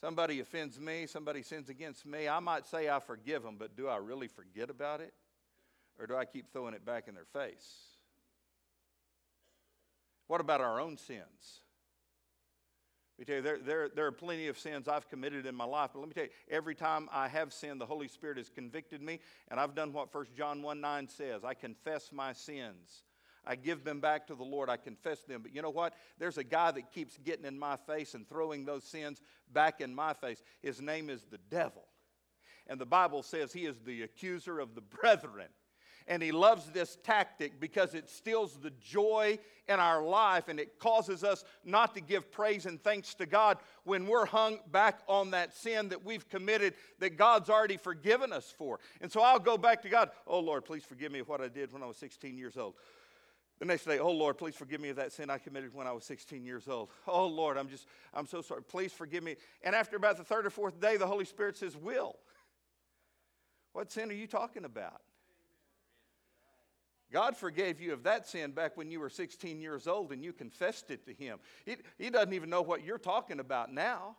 Somebody 0.00 0.40
offends 0.40 0.80
me, 0.80 1.06
somebody 1.06 1.42
sins 1.42 1.68
against 1.68 2.06
me. 2.06 2.26
I 2.26 2.40
might 2.40 2.66
say 2.66 2.88
I 2.88 3.00
forgive 3.00 3.42
them, 3.42 3.56
but 3.58 3.76
do 3.76 3.86
I 3.86 3.98
really 3.98 4.28
forget 4.28 4.70
about 4.70 5.00
it? 5.00 5.12
Or 6.00 6.06
do 6.06 6.16
I 6.16 6.24
keep 6.24 6.50
throwing 6.52 6.74
it 6.74 6.84
back 6.84 7.08
in 7.08 7.14
their 7.14 7.26
face? 7.26 7.68
What 10.28 10.40
about 10.40 10.60
our 10.60 10.80
own 10.80 10.96
sins? 10.96 11.60
Let 13.18 13.18
me 13.18 13.24
tell 13.26 13.36
you, 13.36 13.42
there, 13.42 13.58
there, 13.58 13.88
there 13.94 14.06
are 14.06 14.12
plenty 14.12 14.48
of 14.48 14.58
sins 14.58 14.88
I've 14.88 15.08
committed 15.10 15.44
in 15.44 15.54
my 15.54 15.66
life, 15.66 15.90
but 15.92 16.00
let 16.00 16.08
me 16.08 16.14
tell 16.14 16.24
you, 16.24 16.30
every 16.48 16.74
time 16.74 17.08
I 17.12 17.28
have 17.28 17.52
sinned, 17.52 17.78
the 17.78 17.86
Holy 17.86 18.08
Spirit 18.08 18.38
has 18.38 18.48
convicted 18.48 19.02
me, 19.02 19.18
and 19.50 19.60
I've 19.60 19.74
done 19.74 19.92
what 19.92 20.14
1 20.14 20.26
John 20.34 20.62
1 20.62 20.80
9 20.80 21.08
says 21.08 21.44
I 21.44 21.52
confess 21.52 22.12
my 22.12 22.32
sins. 22.32 23.02
I 23.44 23.56
give 23.56 23.84
them 23.84 24.00
back 24.00 24.26
to 24.28 24.34
the 24.34 24.44
Lord. 24.44 24.68
I 24.68 24.76
confess 24.76 25.20
them. 25.22 25.42
But 25.42 25.54
you 25.54 25.62
know 25.62 25.70
what? 25.70 25.94
There's 26.18 26.38
a 26.38 26.44
guy 26.44 26.70
that 26.72 26.92
keeps 26.92 27.16
getting 27.18 27.44
in 27.44 27.58
my 27.58 27.76
face 27.76 28.14
and 28.14 28.28
throwing 28.28 28.64
those 28.64 28.84
sins 28.84 29.20
back 29.52 29.80
in 29.80 29.94
my 29.94 30.12
face. 30.12 30.42
His 30.62 30.80
name 30.80 31.10
is 31.10 31.24
the 31.30 31.38
devil. 31.50 31.84
And 32.66 32.80
the 32.80 32.86
Bible 32.86 33.22
says 33.22 33.52
he 33.52 33.66
is 33.66 33.80
the 33.80 34.02
accuser 34.02 34.60
of 34.60 34.74
the 34.74 34.80
brethren. 35.00 35.48
And 36.10 36.20
he 36.20 36.32
loves 36.32 36.66
this 36.72 36.98
tactic 37.04 37.60
because 37.60 37.94
it 37.94 38.10
steals 38.10 38.58
the 38.60 38.72
joy 38.82 39.38
in 39.68 39.78
our 39.78 40.02
life 40.02 40.48
and 40.48 40.58
it 40.58 40.80
causes 40.80 41.22
us 41.22 41.44
not 41.64 41.94
to 41.94 42.00
give 42.00 42.32
praise 42.32 42.66
and 42.66 42.82
thanks 42.82 43.14
to 43.14 43.26
God 43.26 43.58
when 43.84 44.08
we're 44.08 44.26
hung 44.26 44.58
back 44.72 45.02
on 45.06 45.30
that 45.30 45.54
sin 45.54 45.88
that 45.90 46.04
we've 46.04 46.28
committed 46.28 46.74
that 46.98 47.16
God's 47.16 47.48
already 47.48 47.76
forgiven 47.76 48.32
us 48.32 48.52
for. 48.58 48.80
And 49.00 49.10
so 49.10 49.22
I'll 49.22 49.38
go 49.38 49.56
back 49.56 49.82
to 49.82 49.88
God, 49.88 50.10
oh 50.26 50.40
Lord, 50.40 50.64
please 50.64 50.82
forgive 50.82 51.12
me 51.12 51.20
of 51.20 51.28
what 51.28 51.40
I 51.40 51.46
did 51.46 51.72
when 51.72 51.80
I 51.80 51.86
was 51.86 51.96
16 51.98 52.36
years 52.36 52.56
old. 52.56 52.74
The 53.60 53.66
next 53.66 53.84
day, 53.84 54.00
oh 54.00 54.10
Lord, 54.10 54.36
please 54.36 54.56
forgive 54.56 54.80
me 54.80 54.88
of 54.88 54.96
that 54.96 55.12
sin 55.12 55.30
I 55.30 55.38
committed 55.38 55.72
when 55.72 55.86
I 55.86 55.92
was 55.92 56.02
16 56.04 56.44
years 56.44 56.66
old. 56.66 56.88
Oh 57.06 57.28
Lord, 57.28 57.56
I'm 57.56 57.68
just, 57.68 57.86
I'm 58.12 58.26
so 58.26 58.42
sorry. 58.42 58.64
Please 58.64 58.92
forgive 58.92 59.22
me. 59.22 59.36
And 59.62 59.76
after 59.76 59.94
about 59.94 60.16
the 60.16 60.24
third 60.24 60.44
or 60.44 60.50
fourth 60.50 60.80
day, 60.80 60.96
the 60.96 61.06
Holy 61.06 61.24
Spirit 61.24 61.56
says, 61.56 61.76
Will. 61.76 62.16
What 63.72 63.92
sin 63.92 64.10
are 64.10 64.14
you 64.14 64.26
talking 64.26 64.64
about? 64.64 65.00
God 67.12 67.36
forgave 67.36 67.80
you 67.80 67.92
of 67.92 68.04
that 68.04 68.28
sin 68.28 68.52
back 68.52 68.76
when 68.76 68.90
you 68.90 69.00
were 69.00 69.10
16 69.10 69.60
years 69.60 69.86
old 69.86 70.12
and 70.12 70.22
you 70.22 70.32
confessed 70.32 70.90
it 70.90 71.04
to 71.06 71.12
Him. 71.12 71.38
He, 71.64 71.76
he 71.98 72.10
doesn't 72.10 72.32
even 72.32 72.50
know 72.50 72.62
what 72.62 72.84
you're 72.84 72.98
talking 72.98 73.40
about 73.40 73.72
now. 73.72 74.16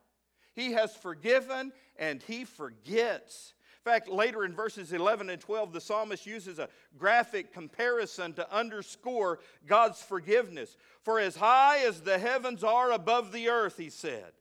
He 0.53 0.74
has 0.74 0.95
forgiven 0.95 1.71
and 1.98 2.21
He 2.21 2.43
forgets. 2.43 3.53
In 3.83 3.91
fact, 3.91 4.10
later 4.10 4.45
in 4.45 4.53
verses 4.53 4.93
11 4.93 5.29
and 5.29 5.41
12, 5.41 5.74
the 5.74 5.81
psalmist 5.81 6.27
uses 6.27 6.60
a 6.60 6.69
graphic 6.98 7.51
comparison 7.51 8.33
to 8.33 8.53
underscore 8.53 9.39
God's 9.65 10.01
forgiveness. 10.01 10.77
For 11.01 11.19
as 11.19 11.36
high 11.36 11.79
as 11.86 12.01
the 12.01 12.19
heavens 12.19 12.63
are 12.63 12.91
above 12.91 13.31
the 13.31 13.50
earth, 13.50 13.77
he 13.77 13.89
said, 13.89 14.33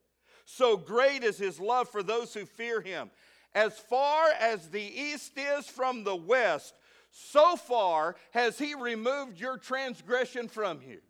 so 0.45 0.77
great 0.77 1.23
is 1.23 1.39
his 1.39 1.61
love 1.61 1.89
for 1.89 2.03
those 2.03 2.35
who 2.35 2.45
fear 2.45 2.81
him. 2.81 3.11
As 3.55 3.79
far 3.79 4.29
as 4.39 4.69
the 4.69 4.83
east 4.83 5.33
is 5.37 5.67
from 5.67 6.05
the 6.05 6.17
west, 6.17 6.75
so 7.11 7.57
far 7.57 8.17
has 8.31 8.59
he 8.59 8.75
removed 8.75 9.41
your 9.41 9.59
transgression 9.59 10.49
from 10.49 10.81
you. 10.83 11.01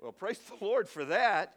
Well, 0.00 0.12
praise 0.12 0.38
the 0.38 0.64
Lord 0.64 0.88
for 0.88 1.04
that. 1.06 1.54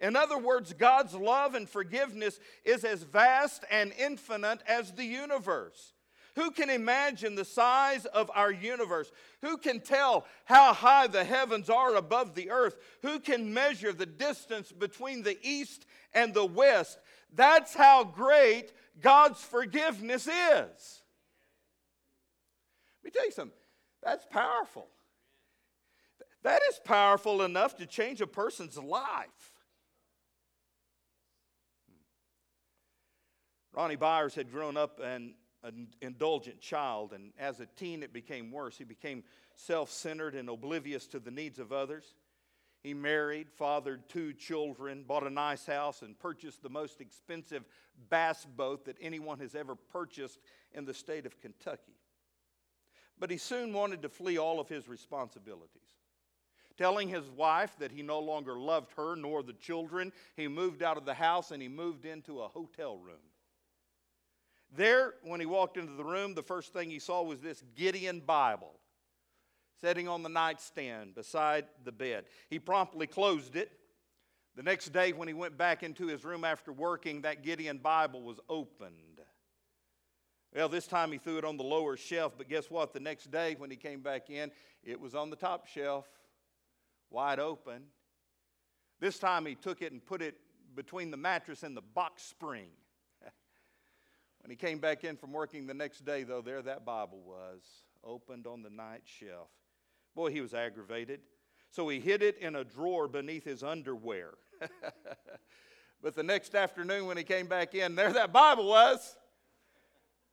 In 0.00 0.16
other 0.16 0.38
words, 0.38 0.72
God's 0.72 1.14
love 1.14 1.54
and 1.54 1.68
forgiveness 1.68 2.40
is 2.64 2.84
as 2.84 3.02
vast 3.02 3.64
and 3.70 3.92
infinite 3.98 4.60
as 4.66 4.92
the 4.92 5.04
universe. 5.04 5.92
Who 6.34 6.50
can 6.50 6.68
imagine 6.68 7.36
the 7.36 7.44
size 7.44 8.06
of 8.06 8.28
our 8.34 8.50
universe? 8.50 9.12
Who 9.42 9.56
can 9.56 9.78
tell 9.78 10.26
how 10.46 10.72
high 10.72 11.06
the 11.06 11.22
heavens 11.22 11.70
are 11.70 11.94
above 11.94 12.34
the 12.34 12.50
earth? 12.50 12.76
Who 13.02 13.20
can 13.20 13.54
measure 13.54 13.92
the 13.92 14.06
distance 14.06 14.72
between 14.72 15.22
the 15.22 15.38
east 15.42 15.86
and 16.12 16.34
the 16.34 16.44
west? 16.44 16.98
That's 17.32 17.74
how 17.74 18.02
great 18.02 18.72
God's 19.00 19.40
forgiveness 19.40 20.26
is. 20.26 21.03
Let 23.04 23.12
me 23.12 23.18
tell 23.18 23.26
you 23.26 23.32
something. 23.32 23.58
That's 24.02 24.24
powerful. 24.30 24.86
That 26.42 26.62
is 26.70 26.80
powerful 26.82 27.42
enough 27.42 27.76
to 27.76 27.86
change 27.86 28.22
a 28.22 28.26
person's 28.26 28.78
life. 28.78 29.52
Ronnie 33.74 33.96
Byers 33.96 34.34
had 34.34 34.50
grown 34.50 34.78
up 34.78 35.00
an, 35.00 35.34
an 35.62 35.88
indulgent 36.00 36.60
child, 36.60 37.12
and 37.12 37.32
as 37.38 37.60
a 37.60 37.66
teen, 37.76 38.02
it 38.02 38.12
became 38.14 38.50
worse. 38.50 38.78
He 38.78 38.84
became 38.84 39.22
self 39.54 39.90
centered 39.90 40.34
and 40.34 40.48
oblivious 40.48 41.06
to 41.08 41.18
the 41.18 41.30
needs 41.30 41.58
of 41.58 41.72
others. 41.72 42.14
He 42.82 42.94
married, 42.94 43.50
fathered 43.50 44.08
two 44.08 44.32
children, 44.32 45.04
bought 45.06 45.26
a 45.26 45.30
nice 45.30 45.66
house, 45.66 46.00
and 46.00 46.18
purchased 46.18 46.62
the 46.62 46.70
most 46.70 47.02
expensive 47.02 47.64
bass 48.08 48.46
boat 48.56 48.86
that 48.86 48.96
anyone 48.98 49.40
has 49.40 49.54
ever 49.54 49.74
purchased 49.74 50.38
in 50.72 50.86
the 50.86 50.94
state 50.94 51.26
of 51.26 51.38
Kentucky. 51.40 51.94
But 53.18 53.30
he 53.30 53.36
soon 53.36 53.72
wanted 53.72 54.02
to 54.02 54.08
flee 54.08 54.38
all 54.38 54.60
of 54.60 54.68
his 54.68 54.88
responsibilities. 54.88 55.82
Telling 56.76 57.08
his 57.08 57.30
wife 57.30 57.76
that 57.78 57.92
he 57.92 58.02
no 58.02 58.18
longer 58.18 58.58
loved 58.58 58.90
her 58.96 59.14
nor 59.14 59.42
the 59.42 59.52
children, 59.52 60.12
he 60.36 60.48
moved 60.48 60.82
out 60.82 60.96
of 60.96 61.04
the 61.04 61.14
house 61.14 61.52
and 61.52 61.62
he 61.62 61.68
moved 61.68 62.04
into 62.04 62.40
a 62.40 62.48
hotel 62.48 62.98
room. 62.98 63.22
There, 64.76 65.14
when 65.22 65.38
he 65.38 65.46
walked 65.46 65.76
into 65.76 65.92
the 65.92 66.04
room, 66.04 66.34
the 66.34 66.42
first 66.42 66.72
thing 66.72 66.90
he 66.90 66.98
saw 66.98 67.22
was 67.22 67.40
this 67.40 67.62
Gideon 67.76 68.20
Bible 68.20 68.72
sitting 69.80 70.08
on 70.08 70.22
the 70.22 70.28
nightstand 70.28 71.14
beside 71.14 71.66
the 71.84 71.92
bed. 71.92 72.24
He 72.48 72.58
promptly 72.58 73.06
closed 73.06 73.54
it. 73.54 73.70
The 74.56 74.62
next 74.62 74.92
day, 74.92 75.12
when 75.12 75.28
he 75.28 75.34
went 75.34 75.56
back 75.56 75.82
into 75.82 76.06
his 76.06 76.24
room 76.24 76.44
after 76.44 76.72
working, 76.72 77.22
that 77.22 77.42
Gideon 77.42 77.78
Bible 77.78 78.22
was 78.22 78.38
opened. 78.48 79.13
Well, 80.54 80.68
this 80.68 80.86
time 80.86 81.10
he 81.10 81.18
threw 81.18 81.38
it 81.38 81.44
on 81.44 81.56
the 81.56 81.64
lower 81.64 81.96
shelf, 81.96 82.34
but 82.38 82.48
guess 82.48 82.70
what? 82.70 82.92
The 82.92 83.00
next 83.00 83.32
day 83.32 83.56
when 83.58 83.70
he 83.70 83.76
came 83.76 84.00
back 84.00 84.30
in, 84.30 84.52
it 84.84 85.00
was 85.00 85.14
on 85.14 85.30
the 85.30 85.36
top 85.36 85.66
shelf, 85.66 86.06
wide 87.10 87.40
open. 87.40 87.82
This 89.00 89.18
time 89.18 89.46
he 89.46 89.56
took 89.56 89.82
it 89.82 89.90
and 89.90 90.04
put 90.04 90.22
it 90.22 90.36
between 90.76 91.10
the 91.10 91.16
mattress 91.16 91.64
and 91.64 91.76
the 91.76 91.82
box 91.82 92.22
spring. 92.22 92.68
when 94.42 94.50
he 94.50 94.56
came 94.56 94.78
back 94.78 95.02
in 95.02 95.16
from 95.16 95.32
working 95.32 95.66
the 95.66 95.74
next 95.74 96.04
day, 96.04 96.22
though, 96.22 96.40
there 96.40 96.62
that 96.62 96.84
Bible 96.84 97.20
was, 97.26 97.62
opened 98.04 98.46
on 98.46 98.62
the 98.62 98.70
night 98.70 99.02
shelf. 99.04 99.48
Boy, 100.14 100.30
he 100.30 100.40
was 100.40 100.54
aggravated. 100.54 101.20
So 101.70 101.88
he 101.88 101.98
hid 101.98 102.22
it 102.22 102.38
in 102.38 102.54
a 102.54 102.62
drawer 102.62 103.08
beneath 103.08 103.44
his 103.44 103.64
underwear. 103.64 104.34
but 106.00 106.14
the 106.14 106.22
next 106.22 106.54
afternoon 106.54 107.06
when 107.06 107.16
he 107.16 107.24
came 107.24 107.48
back 107.48 107.74
in, 107.74 107.96
there 107.96 108.12
that 108.12 108.32
Bible 108.32 108.68
was. 108.68 109.16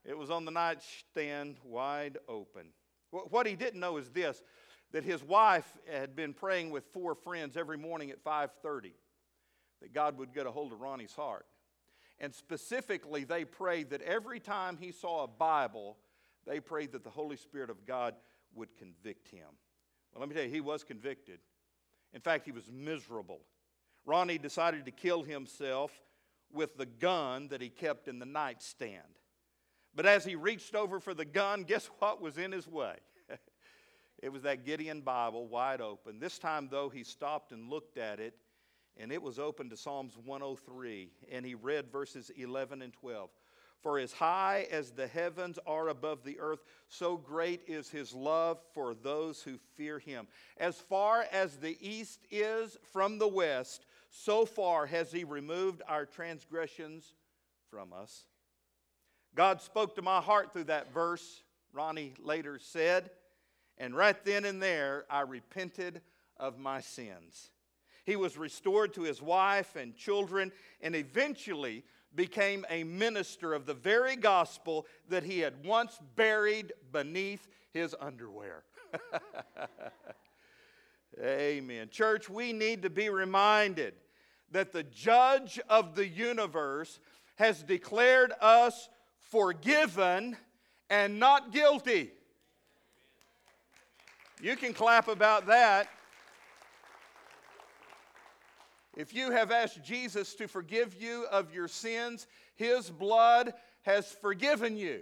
It 0.03 0.17
was 0.17 0.29
on 0.31 0.45
the 0.45 0.51
nightstand, 0.51 1.57
wide 1.63 2.17
open. 2.27 2.67
What 3.11 3.45
he 3.45 3.55
didn't 3.55 3.79
know 3.79 3.97
is 3.97 4.09
this 4.09 4.41
that 4.91 5.03
his 5.03 5.23
wife 5.23 5.77
had 5.89 6.15
been 6.15 6.33
praying 6.33 6.69
with 6.69 6.85
four 6.91 7.15
friends 7.15 7.55
every 7.55 7.77
morning 7.77 8.11
at 8.11 8.21
5:30 8.23 8.93
that 9.81 9.93
God 9.93 10.17
would 10.17 10.33
get 10.33 10.45
a 10.45 10.51
hold 10.51 10.73
of 10.73 10.81
Ronnie's 10.81 11.15
heart. 11.15 11.45
And 12.19 12.35
specifically, 12.35 13.23
they 13.23 13.45
prayed 13.45 13.89
that 13.89 14.01
every 14.01 14.39
time 14.39 14.77
he 14.77 14.91
saw 14.91 15.23
a 15.23 15.27
Bible, 15.27 15.97
they 16.45 16.59
prayed 16.59 16.91
that 16.91 17.03
the 17.03 17.09
Holy 17.09 17.37
Spirit 17.37 17.69
of 17.69 17.85
God 17.85 18.15
would 18.53 18.75
convict 18.75 19.29
him. 19.29 19.47
Well, 20.11 20.19
let 20.19 20.29
me 20.29 20.35
tell 20.35 20.43
you, 20.43 20.51
he 20.51 20.61
was 20.61 20.83
convicted. 20.83 21.39
In 22.13 22.21
fact, 22.21 22.45
he 22.45 22.51
was 22.51 22.69
miserable. 22.69 23.41
Ronnie 24.05 24.37
decided 24.37 24.85
to 24.85 24.91
kill 24.91 25.23
himself 25.23 25.91
with 26.51 26.77
the 26.77 26.85
gun 26.85 27.47
that 27.47 27.61
he 27.61 27.69
kept 27.69 28.07
in 28.07 28.19
the 28.19 28.25
nightstand. 28.25 29.19
But 29.95 30.05
as 30.05 30.23
he 30.23 30.35
reached 30.35 30.75
over 30.75 30.99
for 30.99 31.13
the 31.13 31.25
gun, 31.25 31.63
guess 31.63 31.89
what 31.99 32.21
was 32.21 32.37
in 32.37 32.51
his 32.51 32.67
way? 32.67 32.95
it 34.21 34.29
was 34.29 34.43
that 34.43 34.65
Gideon 34.65 35.01
Bible 35.01 35.47
wide 35.47 35.81
open. 35.81 36.19
This 36.19 36.39
time, 36.39 36.69
though, 36.71 36.89
he 36.89 37.03
stopped 37.03 37.51
and 37.51 37.69
looked 37.69 37.97
at 37.97 38.19
it, 38.19 38.35
and 38.97 39.11
it 39.11 39.21
was 39.21 39.39
open 39.39 39.69
to 39.69 39.77
Psalms 39.77 40.17
103, 40.23 41.09
and 41.31 41.45
he 41.45 41.55
read 41.55 41.91
verses 41.91 42.31
11 42.37 42.81
and 42.81 42.93
12. 42.93 43.29
For 43.81 43.97
as 43.97 44.13
high 44.13 44.67
as 44.71 44.91
the 44.91 45.07
heavens 45.07 45.57
are 45.65 45.89
above 45.89 46.23
the 46.23 46.39
earth, 46.39 46.59
so 46.87 47.17
great 47.17 47.61
is 47.67 47.89
his 47.89 48.13
love 48.13 48.59
for 48.73 48.93
those 48.93 49.41
who 49.41 49.57
fear 49.75 49.97
him. 49.97 50.27
As 50.57 50.75
far 50.75 51.25
as 51.31 51.57
the 51.57 51.77
east 51.81 52.19
is 52.29 52.77
from 52.93 53.17
the 53.17 53.27
west, 53.27 53.87
so 54.11 54.45
far 54.45 54.85
has 54.85 55.11
he 55.11 55.23
removed 55.23 55.81
our 55.87 56.05
transgressions 56.05 57.15
from 57.71 57.91
us. 57.91 58.25
God 59.35 59.61
spoke 59.61 59.95
to 59.95 60.01
my 60.01 60.19
heart 60.19 60.51
through 60.51 60.65
that 60.65 60.93
verse, 60.93 61.43
Ronnie 61.73 62.13
later 62.19 62.59
said, 62.59 63.09
and 63.77 63.95
right 63.95 64.23
then 64.25 64.45
and 64.45 64.61
there, 64.61 65.05
I 65.09 65.21
repented 65.21 66.01
of 66.37 66.59
my 66.59 66.81
sins. 66.81 67.51
He 68.05 68.15
was 68.15 68.37
restored 68.37 68.93
to 68.93 69.03
his 69.03 69.21
wife 69.21 69.75
and 69.75 69.95
children, 69.95 70.51
and 70.81 70.95
eventually 70.95 71.83
became 72.13 72.65
a 72.69 72.83
minister 72.83 73.53
of 73.53 73.65
the 73.65 73.73
very 73.73 74.15
gospel 74.15 74.85
that 75.09 75.23
he 75.23 75.39
had 75.39 75.65
once 75.65 75.99
buried 76.15 76.73
beneath 76.91 77.47
his 77.71 77.95
underwear. 77.99 78.63
Amen. 81.23 81.89
Church, 81.89 82.29
we 82.29 82.53
need 82.53 82.81
to 82.81 82.89
be 82.89 83.09
reminded 83.09 83.93
that 84.51 84.71
the 84.71 84.83
judge 84.83 85.59
of 85.69 85.95
the 85.95 86.07
universe 86.07 86.99
has 87.35 87.63
declared 87.63 88.33
us 88.41 88.89
forgiven 89.31 90.37
and 90.89 91.19
not 91.19 91.51
guilty. 91.51 92.11
You 94.41 94.55
can 94.55 94.73
clap 94.73 95.07
about 95.07 95.47
that. 95.47 95.87
If 98.97 99.13
you 99.13 99.31
have 99.31 99.51
asked 99.51 99.83
Jesus 99.83 100.35
to 100.35 100.47
forgive 100.47 101.01
you 101.01 101.25
of 101.31 101.53
your 101.53 101.67
sins, 101.67 102.27
his 102.55 102.89
blood 102.89 103.53
has 103.83 104.11
forgiven 104.11 104.75
you. 104.75 105.01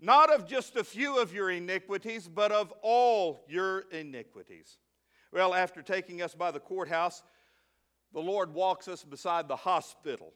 Not 0.00 0.32
of 0.32 0.46
just 0.46 0.76
a 0.76 0.84
few 0.84 1.18
of 1.18 1.34
your 1.34 1.50
iniquities, 1.50 2.28
but 2.28 2.52
of 2.52 2.72
all 2.82 3.44
your 3.48 3.80
iniquities. 3.90 4.78
Well, 5.32 5.54
after 5.54 5.82
taking 5.82 6.22
us 6.22 6.34
by 6.34 6.50
the 6.50 6.60
courthouse, 6.60 7.22
the 8.12 8.20
Lord 8.20 8.54
walks 8.54 8.86
us 8.86 9.02
beside 9.02 9.48
the 9.48 9.56
hospital, 9.56 10.32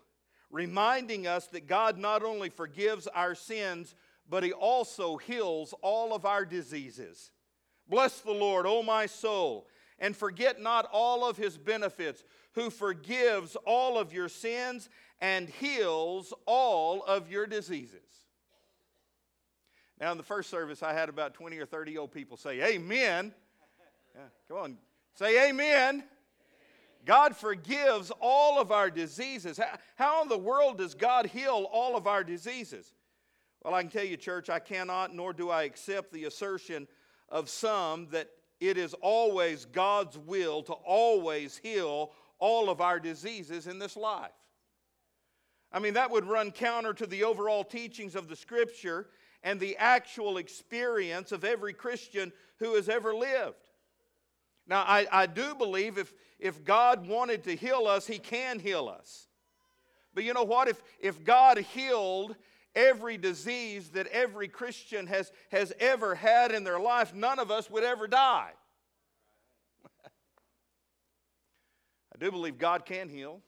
reminding 0.51 1.27
us 1.27 1.47
that 1.49 1.67
God 1.67 1.99
not 1.99 2.23
only 2.23 2.49
forgives 2.49 3.07
our 3.09 3.35
sins, 3.35 3.95
but 4.29 4.43
He 4.43 4.53
also 4.53 5.17
heals 5.17 5.75
all 5.83 6.15
of 6.15 6.25
our 6.25 6.45
diseases. 6.45 7.31
Bless 7.89 8.21
the 8.21 8.33
Lord, 8.33 8.67
O 8.67 8.83
my 8.83 9.07
soul, 9.07 9.67
and 9.99 10.17
forget 10.17 10.61
not 10.61 10.89
all 10.93 11.29
of 11.29 11.37
His 11.37 11.57
benefits, 11.57 12.25
who 12.53 12.71
forgives 12.71 13.57
all 13.67 13.99
of 13.99 14.13
your 14.13 14.29
sins 14.29 14.89
and 15.21 15.49
heals 15.49 16.33
all 16.47 17.03
of 17.05 17.31
your 17.31 17.47
diseases. 17.47 18.01
Now, 20.01 20.13
in 20.13 20.17
the 20.17 20.25
first 20.25 20.49
service, 20.49 20.83
I 20.83 20.93
had 20.93 21.09
about 21.09 21.35
20 21.35 21.59
or 21.59 21.67
30 21.67 21.99
old 21.99 22.13
people 22.13 22.37
say, 22.37 22.63
Amen. 22.75 23.35
Yeah, 24.15 24.23
come 24.49 24.57
on, 24.59 24.79
say 25.15 25.49
Amen. 25.49 26.05
God 27.05 27.37
forgives 27.37 28.13
all 28.21 28.61
of 28.61 28.71
our 28.71 28.91
diseases. 28.91 29.59
How, 29.59 29.79
how 29.97 30.23
in 30.23 30.29
the 30.29 30.39
world 30.39 30.79
does 30.79 30.95
God 30.95 31.27
heal 31.27 31.69
all 31.73 31.97
of 31.97 32.07
our 32.07 32.25
diseases? 32.25 32.93
Well, 33.63 33.75
I 33.75 33.83
can 33.83 33.91
tell 33.91 34.05
you, 34.05 34.17
church, 34.17 34.51
I 34.51 34.59
cannot 34.59 35.15
nor 35.15 35.33
do 35.33 35.51
I 35.51 35.65
accept 35.65 36.13
the 36.13 36.25
assertion 36.25 36.87
of 37.29 37.49
some 37.49 38.09
that 38.11 38.29
it 38.61 38.77
is 38.77 38.95
always 38.95 39.65
God's 39.65 40.19
will 40.19 40.63
to 40.65 40.73
always 40.73 41.59
heal 41.59 42.13
all 42.39 42.71
of 42.71 42.81
our 42.81 43.01
diseases 43.01 43.67
in 43.67 43.79
this 43.79 43.97
life. 43.97 44.31
I 45.73 45.81
mean, 45.81 45.95
that 45.95 46.11
would 46.11 46.25
run 46.25 46.51
counter 46.51 46.95
to 46.95 47.07
the 47.07 47.25
overall 47.25 47.65
teachings 47.65 48.15
of 48.15 48.29
the 48.29 48.37
Scripture 48.37 49.09
and 49.43 49.61
the 49.61 49.77
actual 49.77 50.39
experience 50.39 51.31
of 51.31 51.45
every 51.45 51.73
Christian 51.73 52.33
who 52.59 52.75
has 52.75 52.89
ever 52.89 53.15
lived. 53.15 53.68
Now, 54.69 54.83
I, 54.83 55.07
I 55.11 55.27
do 55.27 55.55
believe 55.55 55.97
if, 55.97 56.13
if 56.39 56.65
God 56.65 57.09
wanted 57.09 57.45
to 57.45 57.57
heal 57.57 57.87
us, 57.87 58.07
He 58.07 58.19
can 58.19 58.59
heal 58.59 58.89
us. 58.89 59.27
But 60.15 60.25
you 60.25 60.35
know 60.35 60.45
what? 60.45 60.69
If, 60.69 60.83
if 61.01 61.25
God 61.25 61.59
healed 61.59 62.37
every 62.75 63.17
disease 63.17 63.91
that 63.91 64.07
every 64.09 64.49
Christian 64.49 65.07
has, 65.07 65.33
has 65.51 65.73
ever 65.81 66.15
had 66.15 66.53
in 66.53 66.65
their 66.65 66.79
life, 66.79 67.15
none 67.15 67.39
of 67.39 67.51
us 67.51 67.71
would 67.71 67.85
ever 67.85 68.07
die. 68.07 68.51
I 70.05 70.09
do 72.21 72.31
believe 72.31 72.59
God 72.59 72.85
can 72.85 73.09
heal. 73.09 73.41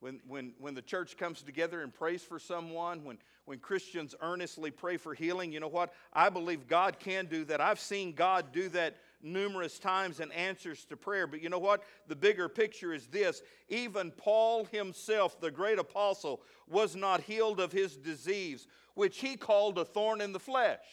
When, 0.00 0.20
when, 0.28 0.52
when 0.58 0.74
the 0.74 0.82
church 0.82 1.16
comes 1.16 1.42
together 1.42 1.82
and 1.82 1.92
prays 1.92 2.22
for 2.22 2.38
someone, 2.38 3.02
when, 3.02 3.18
when 3.46 3.58
Christians 3.58 4.14
earnestly 4.20 4.70
pray 4.70 4.98
for 4.98 5.14
healing, 5.14 5.52
you 5.52 5.58
know 5.58 5.68
what? 5.68 5.92
I 6.12 6.28
believe 6.28 6.68
God 6.68 6.98
can 6.98 7.26
do 7.26 7.44
that. 7.46 7.60
I've 7.60 7.80
seen 7.80 8.12
God 8.12 8.52
do 8.52 8.68
that 8.68 8.96
numerous 9.26 9.78
times 9.78 10.20
in 10.20 10.30
answers 10.32 10.84
to 10.86 10.96
prayer. 10.96 11.26
But 11.26 11.42
you 11.42 11.48
know 11.48 11.58
what? 11.58 11.82
The 12.08 12.16
bigger 12.16 12.48
picture 12.48 12.92
is 12.92 13.06
this 13.08 13.42
even 13.68 14.10
Paul 14.12 14.64
himself, 14.66 15.40
the 15.40 15.50
great 15.50 15.78
apostle, 15.78 16.42
was 16.68 16.96
not 16.96 17.20
healed 17.20 17.60
of 17.60 17.72
his 17.72 17.96
disease, 17.96 18.66
which 18.94 19.18
he 19.18 19.36
called 19.36 19.78
a 19.78 19.84
thorn 19.84 20.20
in 20.20 20.32
the 20.32 20.40
flesh. 20.40 20.84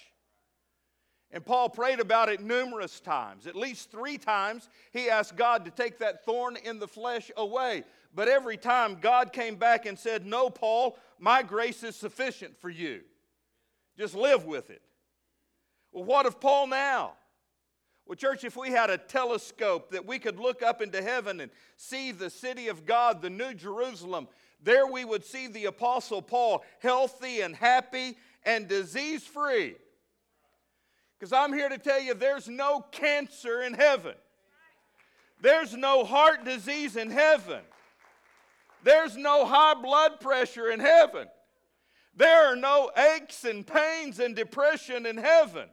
And 1.31 1.43
Paul 1.43 1.69
prayed 1.69 1.99
about 1.99 2.29
it 2.29 2.41
numerous 2.41 2.99
times. 2.99 3.47
At 3.47 3.55
least 3.55 3.89
three 3.89 4.19
times 4.19 4.69
he 4.91 5.09
asked 5.09 5.35
God 5.35 5.65
to 5.65 5.71
take 5.71 5.97
that 5.99 6.23
thorn 6.25 6.57
in 6.63 6.77
the 6.77 6.87
flesh 6.87 7.31
away. 7.35 7.83
But 8.13 8.27
every 8.27 8.57
time 8.57 8.99
God 9.01 9.33
came 9.33 9.55
back 9.55 9.87
and 9.87 9.97
said, 9.97 10.27
No, 10.27 10.51
Paul, 10.51 10.97
my 11.17 11.41
grace 11.41 11.83
is 11.83 11.95
sufficient 11.95 12.55
for 12.59 12.69
you. 12.69 13.01
Just 13.98 14.13
live 14.13 14.46
with 14.46 14.69
it. 14.69 14.83
Well, 15.91 16.03
what 16.03 16.27
of 16.27 16.39
Paul 16.39 16.67
now? 16.67 17.13
Well, 18.05 18.16
church, 18.16 18.44
if 18.44 18.57
we 18.57 18.70
had 18.70 18.89
a 18.89 18.98
telescope 18.98 19.92
that 19.92 20.05
we 20.05 20.20
could 20.20 20.37
look 20.37 20.61
up 20.61 20.81
into 20.81 21.01
heaven 21.01 21.39
and 21.39 21.51
see 21.77 22.11
the 22.11 22.29
city 22.29 22.68
of 22.68 22.85
God, 22.85 23.22
the 23.22 23.29
New 23.29 23.53
Jerusalem, 23.53 24.27
there 24.61 24.85
we 24.85 25.05
would 25.05 25.24
see 25.24 25.48
the 25.48 25.66
Apostle 25.66 26.22
Paul 26.22 26.63
healthy 26.79 27.42
and 27.42 27.55
happy 27.55 28.18
and 28.46 28.68
disease 28.68 29.24
free. 29.24 29.75
Because 31.18 31.31
I'm 31.31 31.53
here 31.53 31.70
to 31.70 31.77
tell 31.77 32.01
you 32.01 32.13
there's 32.13 32.50
no 32.50 32.81
cancer 32.92 33.61
in 33.61 33.74
heaven, 33.74 34.16
there's 35.42 35.74
no 35.74 36.03
heart 36.03 36.44
disease 36.44 36.98
in 36.98 37.09
heaven, 37.09 37.61
there's 38.83 39.16
no 39.16 39.46
high 39.46 39.75
blood 39.75 40.20
pressure 40.20 40.70
in 40.70 40.81
heaven, 40.81 41.27
there 42.13 42.51
are 42.51 42.57
no 42.57 42.92
aches 43.16 43.46
and 43.46 43.66
pains 43.66 44.20
and 44.20 44.35
depression 44.35 45.05
in 45.05 45.16
heaven. 45.16 45.70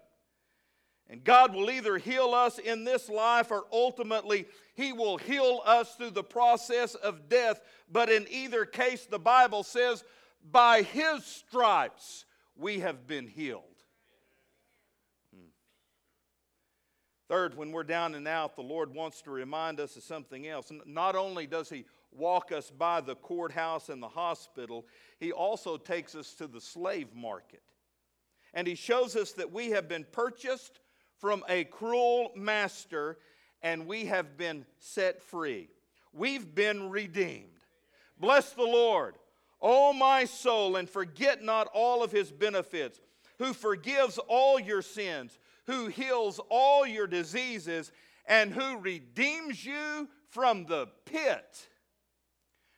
And 1.11 1.25
God 1.25 1.55
will 1.55 1.71
either 1.71 1.99
heal 1.99 2.35
us 2.35 2.59
in 2.61 2.85
this 2.85 3.09
life 3.09 3.51
or 3.51 3.65
ultimately 3.73 4.47
He 4.75 4.93
will 4.93 5.19
heal 5.19 5.61
us 5.67 5.97
through 5.97 6.11
the 6.11 6.23
process 6.23 6.95
of 6.95 7.29
death. 7.29 7.61
But 7.91 8.11
in 8.11 8.27
either 8.31 8.65
case, 8.65 9.07
the 9.07 9.19
Bible 9.19 9.65
says, 9.65 10.05
by 10.49 10.83
His 10.83 11.25
stripes 11.25 12.25
we 12.57 12.79
have 12.79 13.09
been 13.09 13.27
healed. 13.27 13.65
Hmm. 15.35 15.49
Third, 17.29 17.57
when 17.57 17.73
we're 17.73 17.83
down 17.83 18.15
and 18.15 18.29
out, 18.29 18.55
the 18.55 18.63
Lord 18.63 18.95
wants 18.95 19.21
to 19.23 19.33
remind 19.33 19.81
us 19.81 19.97
of 19.97 20.05
something 20.05 20.47
else. 20.47 20.71
Not 20.87 21.17
only 21.17 21.49
does 21.49 21.69
He 21.69 21.87
walk 22.13 22.53
us 22.53 22.71
by 22.71 23.01
the 23.01 23.17
courthouse 23.17 23.89
and 23.89 24.01
the 24.01 24.09
hospital, 24.09 24.87
He 25.19 25.33
also 25.33 25.77
takes 25.77 26.15
us 26.15 26.35
to 26.35 26.47
the 26.47 26.61
slave 26.61 27.09
market. 27.17 27.63
And 28.55 28.69
He 28.69 28.77
shows 28.77 29.17
us 29.17 29.33
that 29.33 29.51
we 29.53 29.71
have 29.71 29.89
been 29.89 30.07
purchased 30.13 30.79
from 31.21 31.45
a 31.49 31.65
cruel 31.65 32.33
master, 32.35 33.19
and 33.63 33.87
we 33.87 34.07
have 34.07 34.37
been 34.37 34.65
set 34.79 35.23
free. 35.23 35.69
We've 36.13 36.55
been 36.55 36.91
redeemed. 36.91 37.47
Bless 38.19 38.53
the 38.53 38.65
Lord, 38.65 39.17
O 39.61 39.93
my 39.93 40.25
soul, 40.25 40.77
and 40.77 40.89
forget 40.89 41.43
not 41.43 41.69
all 41.73 42.03
of 42.03 42.11
his 42.11 42.33
benefits, 42.33 43.01
who 43.39 43.53
forgives 43.53 44.19
all 44.29 44.59
your 44.59 44.83
sins, 44.83 45.39
who 45.67 45.87
heals 45.87 46.41
all 46.49 46.87
your 46.87 47.07
diseases, 47.07 47.93
and 48.27 48.53
who 48.53 48.79
redeems 48.79 49.65
you 49.65 50.09
from 50.31 50.65
the 50.65 50.89
pit. 51.05 51.69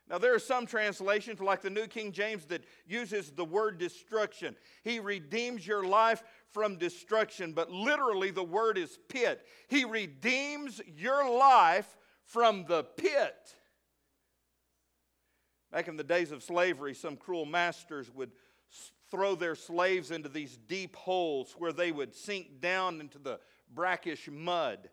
Now, 0.09 0.19
there 0.19 0.35
are 0.35 0.41
some 0.41 0.67
translations, 0.67 1.41
like 1.41 1.63
the 1.63 1.71
New 1.71 1.87
King 1.87 2.13
James, 2.13 2.45
that 2.47 2.65
uses 2.87 3.31
the 3.31 3.45
word 3.45 3.79
destruction. 3.79 4.57
He 4.85 4.99
redeems 5.01 5.67
your 5.67 5.87
life 5.87 6.23
from 6.53 6.77
destruction, 6.77 7.53
but 7.53 7.71
literally 7.71 8.31
the 8.31 8.45
word 8.45 8.79
is 8.79 8.99
pit. 9.09 9.47
He 9.69 9.85
redeems 9.85 10.81
your 10.97 11.29
life 11.31 11.97
from 12.25 12.65
the 12.67 12.85
pit. 12.85 13.57
Back 15.71 15.89
in 15.89 15.97
the 15.97 16.05
days 16.05 16.33
of 16.33 16.43
slavery, 16.43 16.95
some 16.95 17.17
cruel 17.17 17.47
masters 17.47 18.11
would 18.15 18.31
throw 19.11 19.35
their 19.35 19.55
slaves 19.55 20.11
into 20.11 20.29
these 20.29 20.57
deep 20.57 20.97
holes 20.97 21.55
where 21.59 21.73
they 21.73 21.93
would 21.93 22.15
sink 22.15 22.61
down 22.61 23.01
into 23.01 23.19
the 23.19 23.41
brackish 23.75 24.29
mud. 24.31 24.91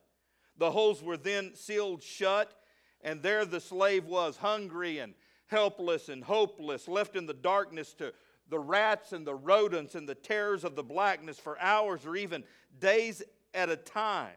The 0.58 0.72
holes 0.72 1.02
were 1.02 1.18
then 1.18 1.56
sealed 1.56 2.04
shut, 2.04 2.54
and 3.02 3.22
there 3.22 3.46
the 3.46 3.62
slave 3.62 4.06
was, 4.06 4.38
hungry 4.38 5.00
and 5.00 5.14
helpless 5.48 6.10
and 6.10 6.24
hopeless, 6.24 6.88
left 6.88 7.16
in 7.16 7.26
the 7.26 7.34
darkness 7.34 7.94
to 7.96 8.14
the 8.50 8.60
rats 8.60 9.12
and 9.12 9.26
the 9.26 9.36
rodents 9.36 9.96
and 9.96 10.08
the 10.08 10.16
terrors 10.16 10.64
of 10.64 10.76
the 10.76 10.84
blackness 10.84 11.40
for 11.40 11.60
hours 11.60 12.06
or 12.06 12.16
even 12.16 12.44
days 12.80 13.22
at 13.54 13.70
a 13.70 13.76
time. 13.76 14.30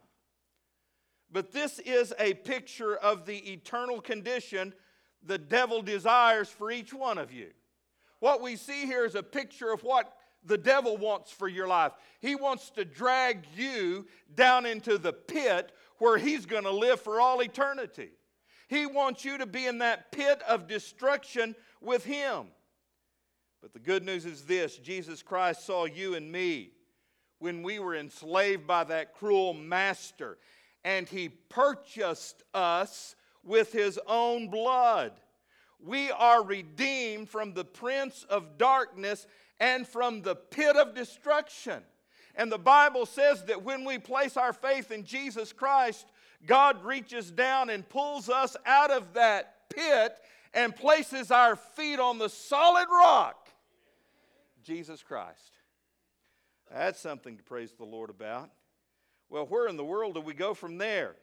But 1.30 1.52
this 1.52 1.78
is 1.78 2.12
a 2.18 2.34
picture 2.34 2.94
of 2.94 3.24
the 3.24 3.52
eternal 3.52 4.00
condition 4.00 4.74
the 5.24 5.38
devil 5.38 5.82
desires 5.82 6.48
for 6.48 6.70
each 6.70 6.92
one 6.92 7.16
of 7.16 7.32
you. 7.32 7.48
What 8.18 8.42
we 8.42 8.56
see 8.56 8.86
here 8.86 9.04
is 9.04 9.14
a 9.14 9.22
picture 9.22 9.72
of 9.72 9.82
what 9.82 10.12
the 10.44 10.58
devil 10.58 10.96
wants 10.96 11.30
for 11.30 11.48
your 11.48 11.68
life. 11.68 11.92
He 12.20 12.34
wants 12.34 12.70
to 12.70 12.84
drag 12.84 13.46
you 13.56 14.06
down 14.34 14.66
into 14.66 14.98
the 14.98 15.12
pit 15.12 15.72
where 15.98 16.18
he's 16.18 16.46
going 16.46 16.64
to 16.64 16.72
live 16.72 17.00
for 17.00 17.20
all 17.20 17.40
eternity. 17.40 18.10
He 18.68 18.86
wants 18.86 19.24
you 19.24 19.38
to 19.38 19.46
be 19.46 19.66
in 19.66 19.78
that 19.78 20.10
pit 20.12 20.42
of 20.48 20.66
destruction 20.66 21.54
with 21.80 22.04
him. 22.04 22.46
But 23.62 23.72
the 23.72 23.78
good 23.78 24.04
news 24.04 24.26
is 24.26 24.42
this 24.42 24.76
Jesus 24.76 25.22
Christ 25.22 25.64
saw 25.64 25.84
you 25.84 26.14
and 26.14 26.30
me 26.30 26.72
when 27.38 27.62
we 27.62 27.78
were 27.78 27.94
enslaved 27.94 28.66
by 28.66 28.84
that 28.84 29.14
cruel 29.14 29.54
master, 29.54 30.36
and 30.84 31.08
he 31.08 31.28
purchased 31.28 32.42
us 32.52 33.14
with 33.44 33.72
his 33.72 33.98
own 34.06 34.48
blood. 34.48 35.12
We 35.80 36.10
are 36.10 36.44
redeemed 36.44 37.28
from 37.28 37.54
the 37.54 37.64
prince 37.64 38.24
of 38.28 38.58
darkness 38.58 39.26
and 39.58 39.86
from 39.86 40.22
the 40.22 40.36
pit 40.36 40.76
of 40.76 40.94
destruction. 40.94 41.82
And 42.34 42.50
the 42.50 42.58
Bible 42.58 43.06
says 43.06 43.44
that 43.44 43.62
when 43.62 43.84
we 43.84 43.98
place 43.98 44.36
our 44.36 44.52
faith 44.52 44.90
in 44.90 45.04
Jesus 45.04 45.52
Christ, 45.52 46.06
God 46.46 46.84
reaches 46.84 47.30
down 47.30 47.70
and 47.70 47.88
pulls 47.88 48.28
us 48.28 48.56
out 48.64 48.90
of 48.90 49.12
that 49.14 49.68
pit 49.68 50.18
and 50.54 50.74
places 50.74 51.30
our 51.30 51.56
feet 51.56 51.98
on 51.98 52.18
the 52.18 52.28
solid 52.28 52.86
rock, 52.90 53.41
Jesus 54.62 55.02
Christ. 55.02 55.52
That's 56.72 57.00
something 57.00 57.36
to 57.36 57.42
praise 57.42 57.72
the 57.72 57.84
Lord 57.84 58.10
about. 58.10 58.50
Well, 59.28 59.46
where 59.46 59.66
in 59.66 59.76
the 59.76 59.84
world 59.84 60.14
do 60.14 60.20
we 60.20 60.34
go 60.34 60.54
from 60.54 60.78
there? 60.78 61.16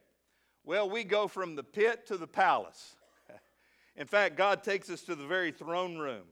Well, 0.64 0.90
we 0.90 1.04
go 1.04 1.28
from 1.28 1.56
the 1.56 1.64
pit 1.64 2.08
to 2.08 2.18
the 2.18 2.28
palace. 2.28 2.96
In 3.96 4.06
fact, 4.06 4.36
God 4.36 4.64
takes 4.64 4.90
us 4.90 5.02
to 5.02 5.16
the 5.16 5.26
very 5.26 5.52
throne 5.52 5.98
room. 5.98 6.24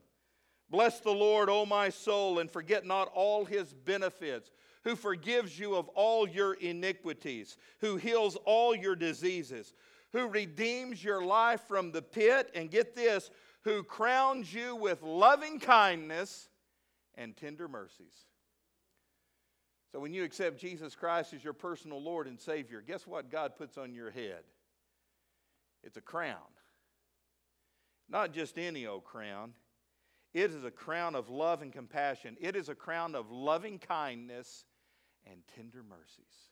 Bless 0.70 1.00
the 1.00 1.10
Lord, 1.10 1.48
O 1.48 1.64
my 1.64 1.88
soul, 1.88 2.38
and 2.38 2.50
forget 2.50 2.84
not 2.84 3.10
all 3.14 3.44
his 3.44 3.72
benefits, 3.72 4.50
who 4.84 4.96
forgives 4.96 5.58
you 5.58 5.74
of 5.74 5.88
all 5.90 6.28
your 6.28 6.54
iniquities, 6.54 7.56
who 7.80 7.96
heals 7.96 8.36
all 8.44 8.74
your 8.74 8.94
diseases, 8.94 9.72
who 10.12 10.28
redeems 10.28 11.02
your 11.02 11.24
life 11.24 11.62
from 11.66 11.90
the 11.90 12.02
pit, 12.02 12.50
and 12.54 12.70
get 12.70 12.94
this, 12.94 13.30
who 13.62 13.82
crowns 13.82 14.52
you 14.52 14.76
with 14.76 15.02
loving 15.02 15.58
kindness 15.58 16.47
and 17.18 17.36
tender 17.36 17.68
mercies. 17.68 18.24
So 19.92 20.00
when 20.00 20.14
you 20.14 20.22
accept 20.24 20.60
Jesus 20.60 20.94
Christ 20.94 21.34
as 21.34 21.42
your 21.42 21.52
personal 21.52 22.00
Lord 22.00 22.26
and 22.26 22.40
Savior, 22.40 22.82
guess 22.86 23.06
what 23.06 23.30
God 23.30 23.56
puts 23.56 23.76
on 23.76 23.92
your 23.92 24.10
head? 24.10 24.44
It's 25.82 25.96
a 25.96 26.02
crown. 26.02 26.36
Not 28.08 28.32
just 28.32 28.58
any 28.58 28.86
old 28.86 29.04
crown. 29.04 29.52
It 30.34 30.52
is 30.52 30.64
a 30.64 30.70
crown 30.70 31.14
of 31.14 31.28
love 31.28 31.62
and 31.62 31.72
compassion. 31.72 32.36
It 32.40 32.54
is 32.54 32.68
a 32.68 32.74
crown 32.74 33.14
of 33.14 33.30
loving 33.30 33.78
kindness 33.78 34.64
and 35.26 35.40
tender 35.56 35.82
mercies. 35.82 36.47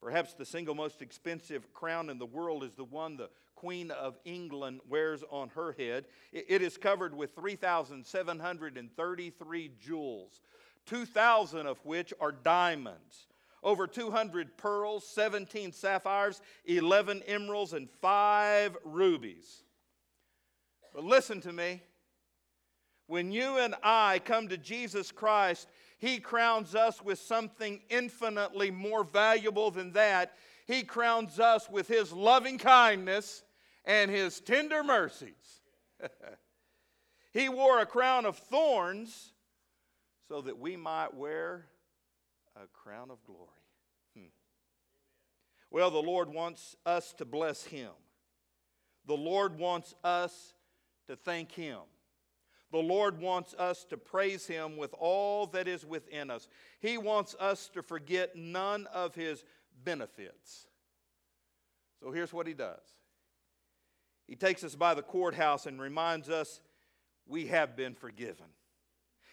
Perhaps 0.00 0.34
the 0.34 0.44
single 0.44 0.76
most 0.76 1.02
expensive 1.02 1.74
crown 1.74 2.08
in 2.08 2.18
the 2.18 2.26
world 2.26 2.62
is 2.62 2.74
the 2.74 2.84
one 2.84 3.16
the 3.16 3.30
Queen 3.56 3.90
of 3.90 4.16
England 4.24 4.80
wears 4.88 5.24
on 5.30 5.48
her 5.50 5.72
head. 5.72 6.04
It 6.32 6.62
is 6.62 6.76
covered 6.76 7.16
with 7.16 7.34
3,733 7.34 9.72
jewels, 9.80 10.40
2,000 10.86 11.66
of 11.66 11.84
which 11.84 12.14
are 12.20 12.30
diamonds, 12.30 13.26
over 13.64 13.88
200 13.88 14.56
pearls, 14.56 15.04
17 15.08 15.72
sapphires, 15.72 16.40
11 16.66 17.24
emeralds, 17.26 17.72
and 17.72 17.90
5 18.00 18.76
rubies. 18.84 19.64
But 20.94 21.02
listen 21.02 21.40
to 21.40 21.52
me. 21.52 21.82
When 23.08 23.32
you 23.32 23.58
and 23.58 23.74
I 23.82 24.20
come 24.20 24.46
to 24.48 24.56
Jesus 24.56 25.10
Christ, 25.10 25.66
He 25.98 26.18
crowns 26.20 26.76
us 26.76 27.02
with 27.02 27.18
something 27.18 27.80
infinitely 27.90 28.70
more 28.70 29.02
valuable 29.02 29.70
than 29.72 29.92
that. 29.92 30.34
He 30.66 30.84
crowns 30.84 31.40
us 31.40 31.68
with 31.68 31.88
His 31.88 32.12
loving 32.12 32.56
kindness 32.56 33.42
and 33.84 34.10
His 34.10 34.40
tender 34.40 34.84
mercies. 34.84 35.60
he 37.32 37.48
wore 37.48 37.80
a 37.80 37.86
crown 37.86 38.26
of 38.26 38.36
thorns 38.36 39.32
so 40.28 40.40
that 40.42 40.58
we 40.58 40.76
might 40.76 41.14
wear 41.14 41.66
a 42.54 42.66
crown 42.68 43.10
of 43.10 43.24
glory. 43.24 43.48
Hmm. 44.16 44.28
Well, 45.70 45.90
the 45.90 45.98
Lord 45.98 46.32
wants 46.32 46.76
us 46.86 47.12
to 47.14 47.24
bless 47.24 47.64
Him. 47.64 47.90
The 49.06 49.16
Lord 49.16 49.58
wants 49.58 49.96
us 50.04 50.54
to 51.08 51.16
thank 51.16 51.50
Him. 51.50 51.80
The 52.70 52.78
Lord 52.78 53.20
wants 53.20 53.54
us 53.54 53.84
to 53.84 53.96
praise 53.96 54.46
Him 54.46 54.76
with 54.76 54.94
all 54.98 55.46
that 55.48 55.66
is 55.66 55.86
within 55.86 56.30
us. 56.30 56.48
He 56.80 56.98
wants 56.98 57.34
us 57.40 57.68
to 57.74 57.82
forget 57.82 58.36
none 58.36 58.86
of 58.92 59.14
His 59.14 59.44
benefits. 59.84 60.66
So 62.00 62.12
here's 62.12 62.32
what 62.32 62.46
He 62.46 62.54
does 62.54 62.82
He 64.26 64.36
takes 64.36 64.64
us 64.64 64.74
by 64.74 64.94
the 64.94 65.02
courthouse 65.02 65.66
and 65.66 65.80
reminds 65.80 66.28
us 66.28 66.60
we 67.26 67.46
have 67.46 67.76
been 67.76 67.94
forgiven. 67.94 68.46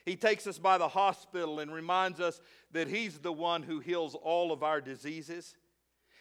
He 0.06 0.16
takes 0.16 0.46
us 0.46 0.60
by 0.60 0.78
the 0.78 0.88
hospital 0.88 1.60
and 1.60 1.74
reminds 1.74 2.20
us 2.20 2.40
that 2.72 2.88
He's 2.88 3.18
the 3.18 3.34
one 3.34 3.64
who 3.64 3.80
heals 3.80 4.16
all 4.16 4.52
of 4.52 4.64
our 4.64 4.80
diseases. 4.80 5.56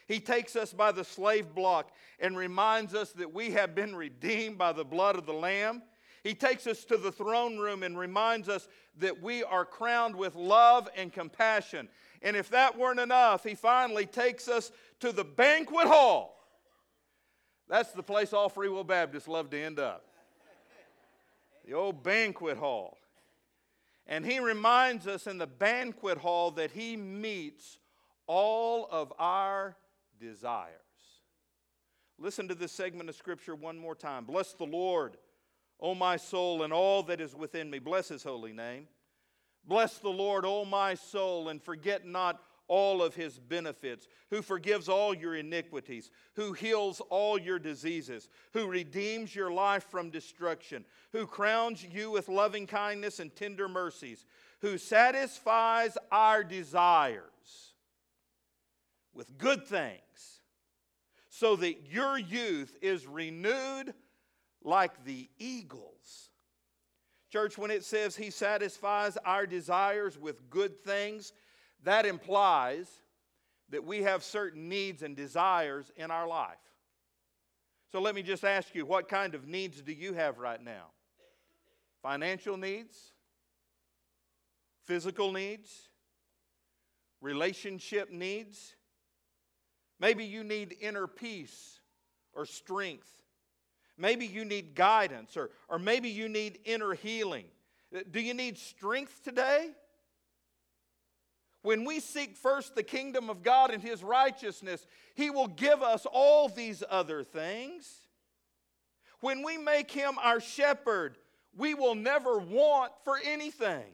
He 0.07 0.21
takes 0.21 0.57
us 0.57 0.73
by 0.73 0.93
the 0.93 1.05
slave 1.05 1.55
block 1.55 1.91
and 2.19 2.37
reminds 2.37 2.95
us 2.95 3.13
that 3.13 3.33
we 3.33 3.53
have 3.53 3.75
been 3.75 3.95
redeemed 3.95 4.59
by 4.59 4.73
the 4.73 4.85
blood 4.85 5.17
of 5.17 5.27
the 5.27 5.33
Lamb. 5.33 5.83
He 6.25 6.35
takes 6.35 6.67
us 6.67 6.85
to 6.87 6.97
the 6.97 7.13
throne 7.13 7.59
room 7.59 7.83
and 7.83 7.99
reminds 7.99 8.49
us 8.49 8.67
that 8.99 9.23
we 9.23 9.45
are 9.45 9.67
crowned 9.67 10.17
with 10.17 10.35
love 10.35 10.89
and 10.97 11.13
compassion. 11.13 11.87
And 12.23 12.35
if 12.35 12.49
that 12.49 12.79
weren't 12.79 12.99
enough, 12.99 13.45
he 13.45 13.55
finally 13.55 14.07
takes 14.07 14.49
us 14.49 14.73
to 15.01 15.13
the 15.13 15.23
banquet 15.23 15.87
hall. 15.87 16.35
That's 17.69 17.93
the 17.93 18.03
place 18.03 18.33
all 18.33 18.49
Free 18.49 18.71
Will 18.71 18.85
Baptists 18.85 19.29
love 19.29 19.51
to 19.51 19.61
end 19.61 19.79
up. 19.79 20.07
The 21.67 21.75
old 21.75 22.03
banquet 22.03 22.57
hall. 22.57 22.97
And 24.07 24.25
he 24.25 24.39
reminds 24.39 25.07
us 25.07 25.27
in 25.27 25.37
the 25.37 25.47
banquet 25.47 26.17
hall 26.17 26.51
that 26.53 26.71
he 26.71 26.97
meets 26.97 27.79
all 28.27 28.89
of 28.91 29.13
our 29.19 29.77
desires. 30.19 30.71
Listen 32.19 32.49
to 32.49 32.55
this 32.55 32.73
segment 32.73 33.11
of 33.11 33.15
Scripture 33.15 33.55
one 33.55 33.79
more 33.79 33.95
time. 33.95 34.25
Bless 34.25 34.55
the 34.55 34.65
Lord, 34.65 35.19
O 35.81 35.95
my 35.95 36.17
soul, 36.17 36.63
and 36.63 36.73
all 36.73 37.03
that 37.05 37.21
is 37.21 37.35
within 37.35 37.71
me. 37.71 37.79
Bless 37.79 38.09
his 38.09 38.23
holy 38.23 38.53
name. 38.53 38.89
Bless 39.67 39.99
the 39.99 40.11
Lord, 40.11 40.45
O 40.45 40.65
my 40.65 40.95
soul, 40.95 41.49
and 41.49 41.63
forget 41.63 42.07
not 42.07 42.41
all 42.67 43.03
of 43.03 43.15
his 43.15 43.39
benefits, 43.39 44.09
who 44.31 44.41
forgives 44.41 44.89
all 44.89 45.15
your 45.15 45.35
iniquities, 45.35 46.11
who 46.35 46.53
heals 46.53 47.01
all 47.11 47.39
your 47.39 47.59
diseases, 47.59 48.29
who 48.53 48.67
redeems 48.67 49.35
your 49.35 49.51
life 49.51 49.85
from 49.85 50.11
destruction, 50.11 50.85
who 51.13 51.27
crowns 51.27 51.85
you 51.85 52.11
with 52.11 52.29
loving 52.29 52.67
kindness 52.67 53.21
and 53.21 53.35
tender 53.37 53.69
mercies, 53.69 54.25
who 54.61 54.79
satisfies 54.79 55.99
our 56.11 56.43
desires 56.43 57.75
with 59.13 59.37
good 59.37 59.67
things, 59.67 60.41
so 61.29 61.57
that 61.57 61.87
your 61.91 62.19
youth 62.19 62.77
is 62.81 63.07
renewed 63.07 63.93
like 64.65 65.05
the 65.05 65.29
eagles. 65.39 66.31
Church, 67.31 67.59
when 67.59 67.71
it 67.71 67.85
says 67.85 68.17
he 68.17 68.31
satisfies 68.31 69.17
our 69.25 69.47
desires 69.47 70.19
with 70.19 70.49
good 70.51 70.83
things, 70.83 71.33
that 71.83 72.07
implies 72.07 72.89
that 73.71 73.85
we 73.85 74.03
have 74.03 74.23
certain 74.23 74.69
needs 74.69 75.03
and 75.03 75.17
desires 75.17 75.91
in 75.97 76.11
our 76.11 76.27
life. 76.27 76.57
So 77.93 78.01
let 78.01 78.15
me 78.15 78.23
just 78.23 78.45
ask 78.45 78.75
you 78.75 78.87
what 78.87 79.09
kind 79.09 79.35
of 79.35 79.47
needs 79.47 79.81
do 79.83 79.93
you 79.93 80.15
have 80.15 80.39
right 80.39 80.63
now? 80.63 80.87
Financial 82.03 82.57
needs? 82.57 83.13
Physical 84.85 85.33
needs? 85.33 85.89
Relationship 87.21 88.11
needs? 88.11 88.75
Maybe 90.01 90.25
you 90.25 90.45
need 90.45 90.77
inner 90.81 91.07
peace 91.07 91.81
or 92.33 92.47
strength. 92.47 93.11
Maybe 93.97 94.27
you 94.27 94.45
need 94.45 94.75
guidance 94.75 95.37
or, 95.37 95.51
or 95.69 95.79
maybe 95.79 96.09
you 96.09 96.29
need 96.29 96.59
inner 96.65 96.95
healing. 96.95 97.47
Do 98.11 98.21
you 98.21 98.35
need 98.35 98.59
strength 98.59 99.23
today? 99.23 99.71
When 101.63 101.85
we 101.85 102.01
seek 102.01 102.37
first 102.37 102.75
the 102.75 102.83
kingdom 102.83 103.31
of 103.31 103.43
God 103.43 103.71
and 103.71 103.83
his 103.83 104.03
righteousness, 104.03 104.87
he 105.15 105.31
will 105.31 105.47
give 105.47 105.83
us 105.83 106.07
all 106.11 106.49
these 106.49 106.83
other 106.91 107.23
things. 107.23 108.01
When 109.21 109.43
we 109.43 109.57
make 109.57 109.91
him 109.91 110.19
our 110.23 110.41
shepherd, 110.41 111.17
we 111.57 111.73
will 111.73 111.95
never 111.95 112.39
want 112.39 112.93
for 113.05 113.19
anything. 113.25 113.85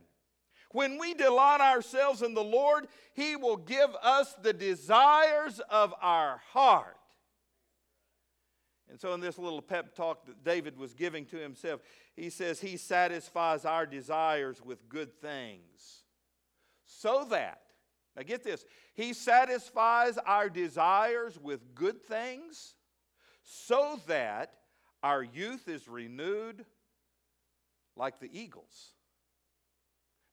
When 0.73 0.99
we 0.99 1.15
delight 1.15 1.61
ourselves 1.61 2.23
in 2.23 2.35
the 2.35 2.43
Lord, 2.43 2.87
he 3.15 3.37
will 3.37 3.57
give 3.57 3.91
us 4.03 4.35
the 4.43 4.53
desires 4.53 5.61
of 5.69 5.95
our 6.01 6.41
heart. 6.53 6.97
And 8.91 9.01
so, 9.01 9.15
in 9.15 9.21
this 9.21 9.39
little 9.39 9.63
pep 9.63 9.95
talk 9.95 10.27
that 10.27 10.43
David 10.45 10.77
was 10.77 10.95
giving 10.95 11.25
to 11.27 11.37
himself, 11.37 11.81
he 12.17 12.29
says, 12.29 12.61
He 12.61 12.77
satisfies 12.77 13.65
our 13.65 13.87
desires 13.87 14.61
with 14.63 14.89
good 14.89 15.15
things 15.21 16.05
so 16.85 17.25
that, 17.31 17.61
now 18.17 18.25
get 18.25 18.43
this, 18.43 18.65
He 18.95 19.13
satisfies 19.13 20.19
our 20.19 20.49
desires 20.49 21.39
with 21.41 21.75
good 21.75 22.03
things 22.03 22.75
so 23.45 24.01
that 24.09 24.55
our 25.03 25.23
youth 25.23 25.69
is 25.69 25.89
renewed 25.89 26.67
like 27.97 28.19
the 28.19 28.31
eagles. 28.33 28.91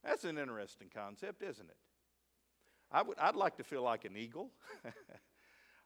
That's 0.03 0.23
an 0.23 0.37
interesting 0.37 0.89
concept, 0.93 1.43
isn't 1.43 1.69
it? 1.69 1.77
I 2.91 3.03
would, 3.03 3.19
I'd 3.19 3.35
like 3.35 3.57
to 3.57 3.63
feel 3.63 3.83
like 3.83 4.05
an 4.05 4.17
eagle. 4.17 4.49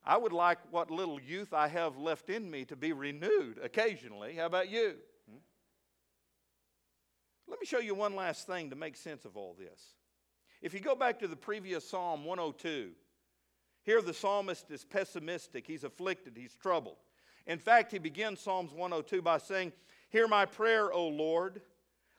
I 0.03 0.17
would 0.17 0.33
like 0.33 0.57
what 0.71 0.89
little 0.89 1.21
youth 1.21 1.53
I 1.53 1.67
have 1.67 1.97
left 1.97 2.29
in 2.29 2.49
me 2.49 2.65
to 2.65 2.75
be 2.75 2.91
renewed 2.91 3.59
occasionally. 3.63 4.35
How 4.35 4.47
about 4.47 4.69
you? 4.69 4.95
Hmm? 5.29 5.37
Let 7.47 7.59
me 7.59 7.65
show 7.65 7.79
you 7.79 7.93
one 7.93 8.15
last 8.15 8.47
thing 8.47 8.71
to 8.71 8.75
make 8.75 8.97
sense 8.97 9.25
of 9.25 9.37
all 9.37 9.55
this. 9.57 9.79
If 10.61 10.73
you 10.73 10.79
go 10.79 10.95
back 10.95 11.19
to 11.19 11.27
the 11.27 11.35
previous 11.35 11.87
Psalm 11.87 12.25
102, 12.25 12.91
Here, 13.83 14.01
the 14.01 14.13
psalmist 14.13 14.69
is 14.69 14.85
pessimistic, 14.85 15.65
he's 15.65 15.83
afflicted, 15.83 16.33
he's 16.35 16.55
troubled. 16.55 16.97
In 17.47 17.57
fact, 17.57 17.91
he 17.91 17.97
begins 17.97 18.39
Psalms 18.39 18.71
102 18.71 19.21
by 19.21 19.39
saying, 19.39 19.73
Hear 20.09 20.27
my 20.27 20.45
prayer, 20.45 20.91
O 20.93 21.07
Lord. 21.07 21.61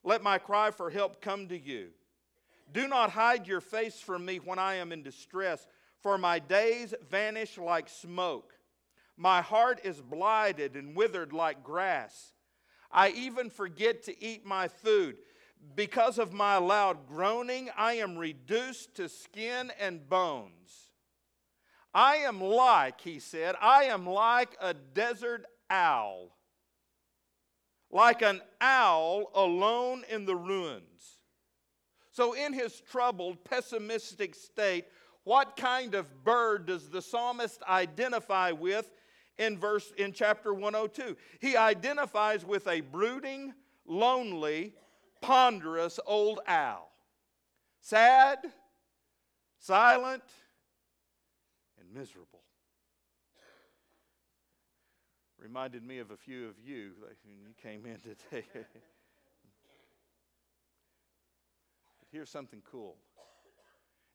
Let 0.03 0.23
my 0.23 0.39
cry 0.39 0.73
for 0.73 0.91
help 0.91 1.21
come 1.21 1.49
to 1.49 1.59
you. 1.59 1.91
Do 2.73 2.89
not 2.89 3.11
hide 3.11 3.47
your 3.47 3.61
face 3.61 4.01
from 4.01 4.25
me 4.25 4.39
when 4.39 4.59
I 4.59 4.77
am 4.77 4.93
in 4.93 5.03
distress, 5.03 5.67
for 6.03 6.19
my 6.19 6.39
days 6.39 6.95
vanish 7.11 7.59
like 7.59 7.89
smoke. 7.89 8.55
My 9.17 9.41
heart 9.41 9.81
is 9.85 10.01
blighted 10.01 10.75
and 10.75 10.97
withered 10.97 11.33
like 11.33 11.63
grass. 11.63 12.33
I 12.91 13.11
even 13.11 13.51
forget 13.51 14.03
to 14.05 14.25
eat 14.25 14.45
my 14.45 14.69
food. 14.69 15.17
Because 15.77 16.19
of 16.19 16.33
my 16.33 16.57
loud 16.57 17.07
groaning, 17.07 17.71
I 17.77 17.95
am 17.95 18.19
reduced 18.19 18.97
to 18.97 19.09
skin 19.09 19.71
and 19.79 20.09
bones. 20.09 20.91
I 21.95 22.17
am 22.17 22.41
like, 22.41 23.01
he 23.01 23.21
said, 23.21 23.55
I 23.61 23.85
am 23.85 24.07
like 24.07 24.57
a 24.61 24.75
desert 24.75 25.45
owl, 25.71 26.31
like 27.91 28.23
an 28.23 28.41
owl 28.61 29.31
alone 29.35 30.03
in 30.11 30.25
the 30.25 30.35
ruins. 30.35 31.19
So, 32.11 32.33
in 32.35 32.53
his 32.53 32.81
troubled, 32.81 33.45
pessimistic 33.45 34.35
state, 34.35 34.87
what 35.25 35.57
kind 35.57 35.95
of 35.95 36.25
bird 36.25 36.67
does 36.67 36.89
the 36.89 37.01
psalmist 37.01 37.63
identify 37.69 38.51
with 38.51 38.91
in 39.39 39.57
verse 39.59 39.93
in 39.97 40.13
chapter 40.13 40.53
102? 40.53 41.17
He 41.41 41.57
identifies 41.57 42.45
with 42.45 42.67
a 42.67 42.81
brooding, 42.81 43.55
lonely, 43.87 44.75
ponderous 45.21 46.01
old 46.07 46.41
owl. 46.47 46.91
Sad, 47.81 48.39
silent, 49.59 50.25
and 51.79 51.93
miserable. 51.93 52.41
Reminded 55.39 55.85
me 55.85 55.99
of 55.99 56.13
a 56.13 56.17
few 56.17 56.47
of 56.49 56.55
you 56.65 56.93
when 57.25 57.39
you 57.41 57.55
came 57.61 57.85
in 57.85 57.99
today. 57.99 58.47
but 58.55 58.67
here's 62.13 62.31
something 62.31 62.63
cool. 62.71 62.97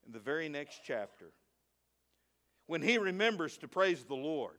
In 0.08 0.14
the 0.14 0.20
very 0.20 0.48
next 0.48 0.80
chapter, 0.82 1.32
when 2.66 2.80
he 2.80 2.96
remembers 2.96 3.58
to 3.58 3.68
praise 3.68 4.04
the 4.04 4.14
Lord, 4.14 4.56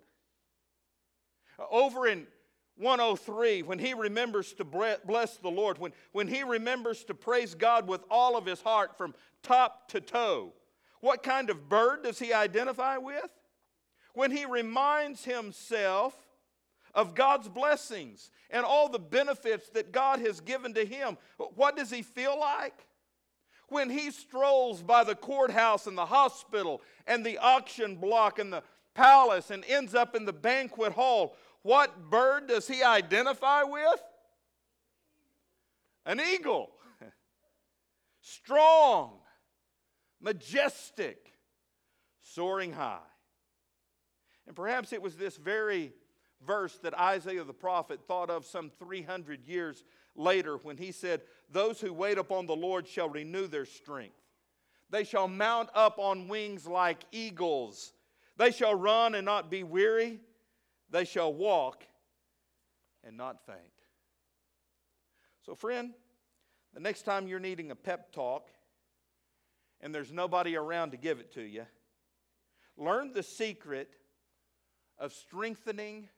uh, 1.57 1.63
over 1.71 2.05
in 2.05 2.27
103, 2.77 3.63
when 3.63 3.79
he 3.79 3.95
remembers 3.95 4.53
to 4.53 4.63
bless 4.63 5.37
the 5.37 5.49
Lord, 5.49 5.79
when, 5.79 5.91
when 6.11 6.27
he 6.27 6.43
remembers 6.43 7.03
to 7.05 7.15
praise 7.15 7.55
God 7.55 7.87
with 7.87 8.01
all 8.11 8.37
of 8.37 8.45
his 8.45 8.61
heart 8.61 8.95
from 8.95 9.15
top 9.41 9.89
to 9.89 9.99
toe, 9.99 10.53
what 11.01 11.23
kind 11.23 11.49
of 11.49 11.67
bird 11.67 12.03
does 12.03 12.19
he 12.19 12.31
identify 12.31 12.97
with? 12.97 13.31
When 14.13 14.29
he 14.29 14.45
reminds 14.45 15.25
himself 15.25 16.13
of 16.93 17.15
God's 17.15 17.49
blessings 17.49 18.29
and 18.51 18.63
all 18.63 18.87
the 18.87 18.99
benefits 18.99 19.69
that 19.71 19.91
God 19.91 20.19
has 20.19 20.41
given 20.41 20.75
to 20.75 20.85
him, 20.85 21.17
what 21.55 21.75
does 21.75 21.89
he 21.89 22.03
feel 22.03 22.39
like? 22.39 22.85
When 23.69 23.89
he 23.89 24.11
strolls 24.11 24.81
by 24.81 25.03
the 25.03 25.15
courthouse 25.15 25.87
and 25.87 25.97
the 25.97 26.05
hospital 26.05 26.81
and 27.07 27.25
the 27.25 27.37
auction 27.37 27.95
block 27.95 28.39
and 28.39 28.51
the 28.51 28.63
palace 28.93 29.51
and 29.51 29.63
ends 29.65 29.95
up 29.95 30.15
in 30.15 30.25
the 30.25 30.33
banquet 30.33 30.93
hall, 30.93 31.35
what 31.61 32.09
bird 32.09 32.47
does 32.47 32.67
he 32.67 32.83
identify 32.83 33.63
with? 33.63 34.01
An 36.05 36.19
eagle. 36.19 36.71
Strong, 38.21 39.19
majestic, 40.21 41.33
soaring 42.21 42.73
high. 42.73 42.99
And 44.47 44.55
perhaps 44.55 44.93
it 44.93 45.01
was 45.01 45.15
this 45.15 45.37
very 45.37 45.93
verse 46.45 46.77
that 46.81 46.97
Isaiah 46.97 47.43
the 47.43 47.53
prophet 47.53 47.99
thought 48.07 48.29
of 48.29 48.45
some 48.45 48.71
300 48.79 49.45
years 49.45 49.83
later 50.15 50.57
when 50.57 50.77
he 50.77 50.91
said, 50.91 51.21
Those 51.51 51.79
who 51.79 51.93
wait 51.93 52.17
upon 52.17 52.45
the 52.45 52.55
Lord 52.55 52.87
shall 52.87 53.09
renew 53.09 53.47
their 53.47 53.65
strength. 53.65 54.15
They 54.89 55.03
shall 55.03 55.27
mount 55.27 55.69
up 55.75 55.99
on 55.99 56.27
wings 56.27 56.65
like 56.65 57.03
eagles. 57.11 57.93
They 58.37 58.51
shall 58.51 58.73
run 58.73 59.15
and 59.15 59.25
not 59.25 59.51
be 59.51 59.63
weary. 59.63 60.19
They 60.89 61.05
shall 61.05 61.33
walk 61.33 61.83
and 63.03 63.15
not 63.15 63.45
faint. 63.45 63.59
So, 65.45 65.55
friend, 65.55 65.93
the 66.73 66.79
next 66.79 67.03
time 67.03 67.27
you're 67.27 67.39
needing 67.39 67.71
a 67.71 67.75
pep 67.75 68.11
talk, 68.11 68.49
and 69.81 69.93
there's 69.93 70.11
nobody 70.11 70.55
around 70.55 70.91
to 70.91 70.97
give 70.97 71.19
it 71.19 71.33
to 71.33 71.41
you, 71.41 71.65
learn 72.77 73.13
the 73.13 73.23
secret 73.23 73.89
of 74.97 75.13
strengthening 75.13 76.09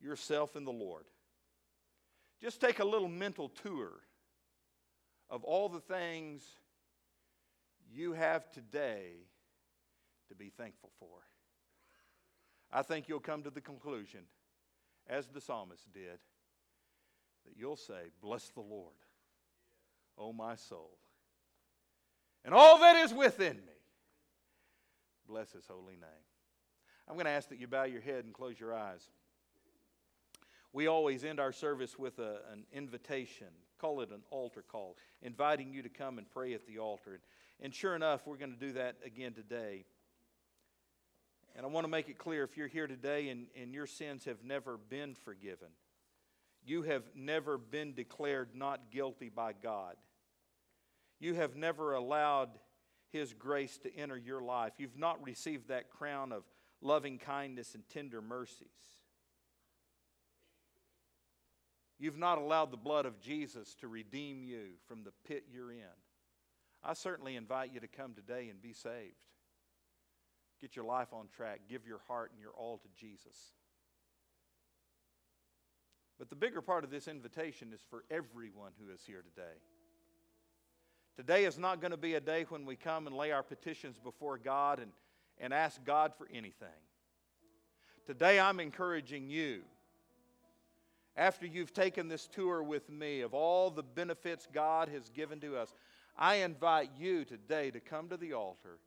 yourself 0.00 0.56
in 0.56 0.64
the 0.64 0.72
Lord. 0.72 1.04
Just 2.44 2.60
take 2.60 2.78
a 2.78 2.84
little 2.84 3.08
mental 3.08 3.48
tour 3.48 3.90
of 5.30 5.42
all 5.44 5.68
the 5.68 5.80
things 5.80 6.44
you 7.90 8.12
have 8.12 8.50
today 8.52 9.14
to 10.28 10.34
be 10.34 10.50
thankful 10.50 10.90
for. 11.00 11.08
I 12.70 12.82
think 12.82 13.08
you'll 13.08 13.20
come 13.20 13.42
to 13.44 13.50
the 13.50 13.60
conclusion, 13.60 14.20
as 15.08 15.28
the 15.28 15.40
psalmist 15.40 15.90
did, 15.92 16.18
that 17.46 17.56
you'll 17.56 17.76
say, 17.76 18.10
Bless 18.20 18.50
the 18.50 18.60
Lord, 18.60 18.92
O 20.18 20.32
my 20.32 20.54
soul 20.54 20.98
and 22.44 22.54
all 22.54 22.78
that 22.78 22.96
is 22.96 23.12
within 23.12 23.56
me. 23.56 23.72
Bless 25.26 25.52
his 25.52 25.66
holy 25.66 25.94
name. 25.94 26.24
I'm 27.08 27.14
going 27.14 27.26
to 27.26 27.32
ask 27.32 27.48
that 27.48 27.58
you 27.58 27.66
bow 27.66 27.84
your 27.84 28.00
head 28.00 28.24
and 28.24 28.34
close 28.34 28.60
your 28.60 28.74
eyes. 28.74 29.08
We 30.74 30.86
always 30.88 31.24
end 31.24 31.40
our 31.40 31.52
service 31.52 31.98
with 31.98 32.18
a, 32.18 32.40
an 32.52 32.66
invitation, 32.70 33.46
call 33.80 34.02
it 34.02 34.10
an 34.10 34.20
altar 34.30 34.62
call, 34.62 34.98
inviting 35.22 35.72
you 35.72 35.80
to 35.80 35.88
come 35.88 36.18
and 36.18 36.28
pray 36.28 36.52
at 36.52 36.66
the 36.66 36.78
altar. 36.78 37.20
And, 37.60 37.74
sure 37.74 37.96
enough, 37.96 38.26
we're 38.26 38.36
going 38.36 38.52
to 38.52 38.58
do 38.58 38.72
that 38.72 38.96
again 39.06 39.32
today. 39.32 39.86
And 41.56 41.64
I 41.64 41.68
want 41.70 41.84
to 41.84 41.90
make 41.90 42.10
it 42.10 42.18
clear 42.18 42.44
if 42.44 42.58
you're 42.58 42.66
here 42.66 42.86
today 42.86 43.30
and, 43.30 43.46
and 43.58 43.72
your 43.72 43.86
sins 43.86 44.26
have 44.26 44.44
never 44.44 44.76
been 44.76 45.14
forgiven, 45.14 45.68
you 46.66 46.82
have 46.82 47.04
never 47.14 47.56
been 47.56 47.94
declared 47.94 48.50
not 48.54 48.90
guilty 48.90 49.30
by 49.30 49.54
God 49.54 49.96
you 51.24 51.34
have 51.34 51.56
never 51.56 51.94
allowed 51.94 52.50
His 53.10 53.32
grace 53.32 53.78
to 53.78 53.96
enter 53.96 54.16
your 54.16 54.42
life. 54.42 54.74
You've 54.78 54.98
not 54.98 55.24
received 55.24 55.68
that 55.68 55.90
crown 55.90 56.32
of 56.32 56.42
loving 56.82 57.18
kindness 57.18 57.74
and 57.74 57.88
tender 57.88 58.20
mercies. 58.20 58.68
You've 61.98 62.18
not 62.18 62.38
allowed 62.38 62.70
the 62.70 62.76
blood 62.76 63.06
of 63.06 63.20
Jesus 63.20 63.74
to 63.76 63.88
redeem 63.88 64.42
you 64.42 64.72
from 64.86 65.04
the 65.04 65.12
pit 65.26 65.44
you're 65.52 65.70
in. 65.70 65.96
I 66.82 66.94
certainly 66.94 67.36
invite 67.36 67.72
you 67.72 67.80
to 67.80 67.88
come 67.88 68.14
today 68.14 68.48
and 68.50 68.60
be 68.60 68.72
saved. 68.72 69.14
Get 70.60 70.76
your 70.76 70.84
life 70.84 71.12
on 71.12 71.28
track. 71.34 71.60
Give 71.68 71.86
your 71.86 72.00
heart 72.08 72.30
and 72.32 72.40
your 72.40 72.52
all 72.52 72.78
to 72.78 72.88
Jesus. 72.98 73.52
But 76.18 76.30
the 76.30 76.36
bigger 76.36 76.60
part 76.60 76.84
of 76.84 76.90
this 76.90 77.08
invitation 77.08 77.72
is 77.72 77.80
for 77.90 78.04
everyone 78.10 78.72
who 78.80 78.92
is 78.92 79.00
here 79.06 79.22
today. 79.22 79.56
Today 81.16 81.44
is 81.44 81.58
not 81.58 81.80
going 81.80 81.90
to 81.90 81.96
be 81.96 82.14
a 82.14 82.20
day 82.20 82.44
when 82.48 82.64
we 82.64 82.76
come 82.76 83.06
and 83.06 83.16
lay 83.16 83.30
our 83.30 83.42
petitions 83.42 83.98
before 83.98 84.36
God 84.38 84.80
and, 84.80 84.90
and 85.38 85.52
ask 85.52 85.84
God 85.84 86.12
for 86.16 86.28
anything. 86.32 86.68
Today 88.06 88.38
I'm 88.38 88.60
encouraging 88.60 89.30
you, 89.30 89.62
after 91.16 91.46
you've 91.46 91.72
taken 91.72 92.08
this 92.08 92.26
tour 92.26 92.62
with 92.62 92.90
me 92.90 93.20
of 93.20 93.34
all 93.34 93.70
the 93.70 93.82
benefits 93.82 94.48
God 94.52 94.88
has 94.88 95.08
given 95.10 95.40
to 95.40 95.56
us, 95.56 95.72
I 96.16 96.36
invite 96.36 96.90
you 96.98 97.24
today 97.24 97.70
to 97.70 97.80
come 97.80 98.08
to 98.08 98.16
the 98.16 98.32
altar 98.32 98.78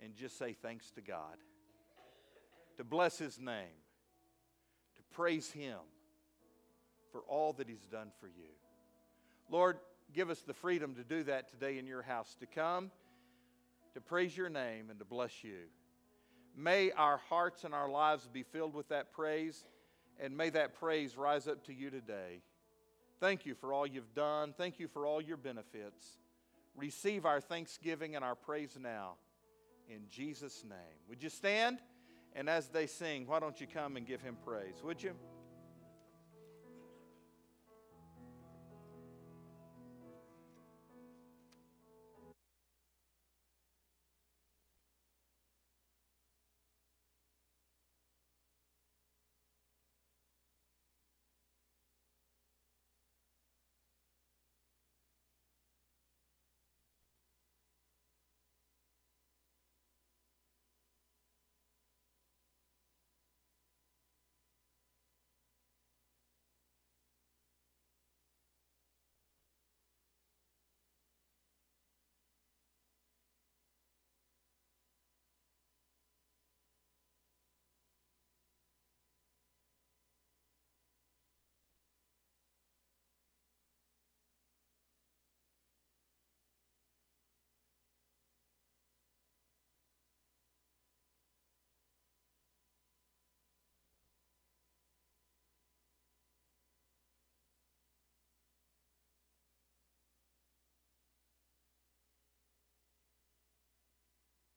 and 0.00 0.14
just 0.14 0.38
say 0.38 0.52
thanks 0.52 0.90
to 0.92 1.00
God, 1.00 1.36
to 2.76 2.84
bless 2.84 3.18
His 3.18 3.38
name, 3.38 3.78
to 4.96 5.02
praise 5.14 5.50
Him 5.50 5.78
for 7.12 7.20
all 7.22 7.52
that 7.54 7.68
He's 7.68 7.86
done 7.86 8.10
for 8.20 8.26
you. 8.26 8.50
Lord, 9.50 9.78
give 10.12 10.30
us 10.30 10.40
the 10.40 10.54
freedom 10.54 10.94
to 10.96 11.04
do 11.04 11.24
that 11.24 11.48
today 11.48 11.78
in 11.78 11.86
your 11.86 12.02
house, 12.02 12.36
to 12.40 12.46
come, 12.46 12.90
to 13.94 14.00
praise 14.00 14.36
your 14.36 14.48
name, 14.48 14.90
and 14.90 14.98
to 14.98 15.04
bless 15.04 15.44
you. 15.44 15.68
May 16.56 16.92
our 16.92 17.18
hearts 17.28 17.64
and 17.64 17.74
our 17.74 17.88
lives 17.88 18.28
be 18.32 18.42
filled 18.42 18.74
with 18.74 18.88
that 18.88 19.12
praise, 19.12 19.64
and 20.20 20.36
may 20.36 20.50
that 20.50 20.74
praise 20.74 21.16
rise 21.16 21.48
up 21.48 21.64
to 21.64 21.74
you 21.74 21.90
today. 21.90 22.40
Thank 23.20 23.46
you 23.46 23.54
for 23.54 23.72
all 23.72 23.86
you've 23.86 24.14
done. 24.14 24.54
Thank 24.56 24.78
you 24.78 24.88
for 24.88 25.06
all 25.06 25.20
your 25.20 25.36
benefits. 25.36 26.18
Receive 26.76 27.24
our 27.24 27.40
thanksgiving 27.40 28.16
and 28.16 28.24
our 28.24 28.34
praise 28.34 28.76
now. 28.80 29.14
In 29.88 30.02
Jesus' 30.10 30.64
name. 30.68 30.98
Would 31.08 31.22
you 31.22 31.28
stand? 31.28 31.78
And 32.34 32.48
as 32.48 32.68
they 32.68 32.86
sing, 32.86 33.26
why 33.26 33.38
don't 33.38 33.60
you 33.60 33.66
come 33.66 33.96
and 33.96 34.06
give 34.06 34.20
him 34.20 34.36
praise? 34.44 34.82
Would 34.82 35.02
you? 35.02 35.12